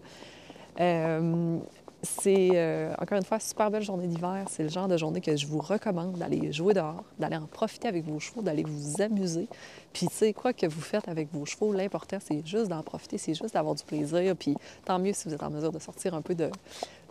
Euh, 0.79 1.58
c'est, 2.05 2.51
euh, 2.53 2.93
encore 2.99 3.17
une 3.17 3.25
fois, 3.25 3.39
super 3.39 3.69
belle 3.69 3.83
journée 3.83 4.07
d'hiver. 4.07 4.45
C'est 4.49 4.63
le 4.63 4.69
genre 4.69 4.87
de 4.87 4.97
journée 4.97 5.21
que 5.21 5.35
je 5.35 5.45
vous 5.45 5.59
recommande 5.59 6.17
d'aller 6.17 6.51
jouer 6.53 6.73
dehors, 6.73 7.03
d'aller 7.19 7.35
en 7.35 7.47
profiter 7.47 7.87
avec 7.87 8.05
vos 8.05 8.19
chevaux, 8.19 8.41
d'aller 8.41 8.63
vous 8.63 9.01
amuser. 9.01 9.47
Puis, 9.91 10.07
tu 10.07 10.13
sais, 10.13 10.33
quoi 10.33 10.53
que 10.53 10.65
vous 10.65 10.81
faites 10.81 11.07
avec 11.07 11.27
vos 11.33 11.45
chevaux, 11.45 11.73
l'important, 11.73 12.17
c'est 12.21 12.45
juste 12.45 12.67
d'en 12.67 12.81
profiter, 12.83 13.17
c'est 13.17 13.33
juste 13.33 13.53
d'avoir 13.53 13.75
du 13.75 13.83
plaisir. 13.83 14.35
Puis, 14.35 14.55
tant 14.85 14.99
mieux 14.99 15.13
si 15.13 15.27
vous 15.27 15.33
êtes 15.33 15.43
en 15.43 15.49
mesure 15.49 15.71
de 15.71 15.79
sortir 15.79 16.13
un 16.13 16.21
peu 16.21 16.35
de, 16.35 16.49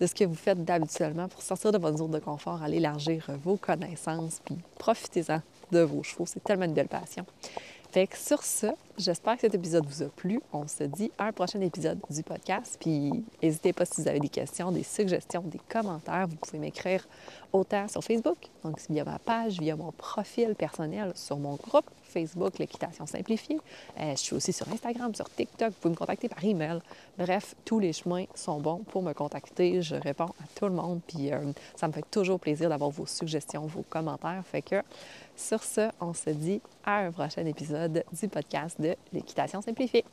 de 0.00 0.06
ce 0.06 0.14
que 0.14 0.24
vous 0.24 0.34
faites 0.34 0.64
d'habituellement 0.64 1.28
pour 1.28 1.42
sortir 1.42 1.72
de 1.72 1.78
votre 1.78 1.98
zone 1.98 2.12
de 2.12 2.18
confort, 2.18 2.62
aller 2.62 2.76
élargir 2.78 3.26
vos 3.42 3.56
connaissances, 3.56 4.40
puis 4.44 4.56
profitez-en 4.78 5.40
de 5.72 5.80
vos 5.80 6.02
chevaux. 6.02 6.26
C'est 6.26 6.42
tellement 6.42 6.64
une 6.64 6.74
belle 6.74 6.88
passion. 6.88 7.26
Fait 7.90 8.06
que 8.06 8.16
sur 8.16 8.42
ce, 8.42 8.66
j'espère 8.98 9.34
que 9.34 9.42
cet 9.42 9.54
épisode 9.54 9.84
vous 9.86 10.02
a 10.02 10.08
plu. 10.08 10.40
On 10.52 10.66
se 10.66 10.84
dit 10.84 11.10
à 11.18 11.26
un 11.26 11.32
prochain 11.32 11.60
épisode 11.60 11.98
du 12.10 12.22
podcast. 12.22 12.76
Puis 12.80 13.24
n'hésitez 13.42 13.72
pas 13.72 13.84
si 13.84 14.00
vous 14.00 14.08
avez 14.08 14.20
des 14.20 14.28
questions, 14.28 14.70
des 14.72 14.82
suggestions, 14.82 15.42
des 15.42 15.60
commentaires, 15.68 16.26
vous 16.28 16.36
pouvez 16.36 16.58
m'écrire 16.58 17.06
autant 17.52 17.86
sur 17.88 18.02
Facebook, 18.02 18.36
donc 18.64 18.78
via 18.90 19.04
ma 19.04 19.18
page, 19.18 19.60
via 19.60 19.76
mon 19.76 19.92
profil 19.92 20.54
personnel, 20.54 21.12
sur 21.14 21.36
mon 21.38 21.54
groupe 21.54 21.88
Facebook, 22.14 22.58
l'équitation 22.58 23.06
simplifiée. 23.06 23.58
Euh, 23.98 24.12
je 24.12 24.20
suis 24.20 24.36
aussi 24.36 24.52
sur 24.52 24.68
Instagram, 24.68 25.14
sur 25.14 25.28
TikTok. 25.28 25.70
Vous 25.70 25.74
pouvez 25.80 25.92
me 25.92 25.98
contacter 25.98 26.28
par 26.28 26.44
email. 26.44 26.78
Bref, 27.18 27.54
tous 27.64 27.80
les 27.80 27.92
chemins 27.92 28.24
sont 28.34 28.60
bons 28.60 28.84
pour 28.88 29.02
me 29.02 29.12
contacter. 29.12 29.82
Je 29.82 29.96
réponds 29.96 30.32
à 30.42 30.46
tout 30.54 30.66
le 30.66 30.74
monde. 30.74 31.00
Puis 31.06 31.32
euh, 31.32 31.52
ça 31.74 31.88
me 31.88 31.92
fait 31.92 32.04
toujours 32.10 32.38
plaisir 32.38 32.68
d'avoir 32.68 32.90
vos 32.90 33.06
suggestions, 33.06 33.66
vos 33.66 33.82
commentaires. 33.82 34.42
Fait 34.46 34.62
que 34.62 34.82
sur 35.36 35.62
ce, 35.64 35.90
on 36.00 36.14
se 36.14 36.30
dit 36.30 36.60
à 36.84 36.98
un 36.98 37.10
prochain 37.10 37.44
épisode 37.46 38.04
du 38.12 38.28
podcast 38.28 38.76
de 38.84 38.96
l'équitation 39.12 39.60
simplifiée. 39.62 40.04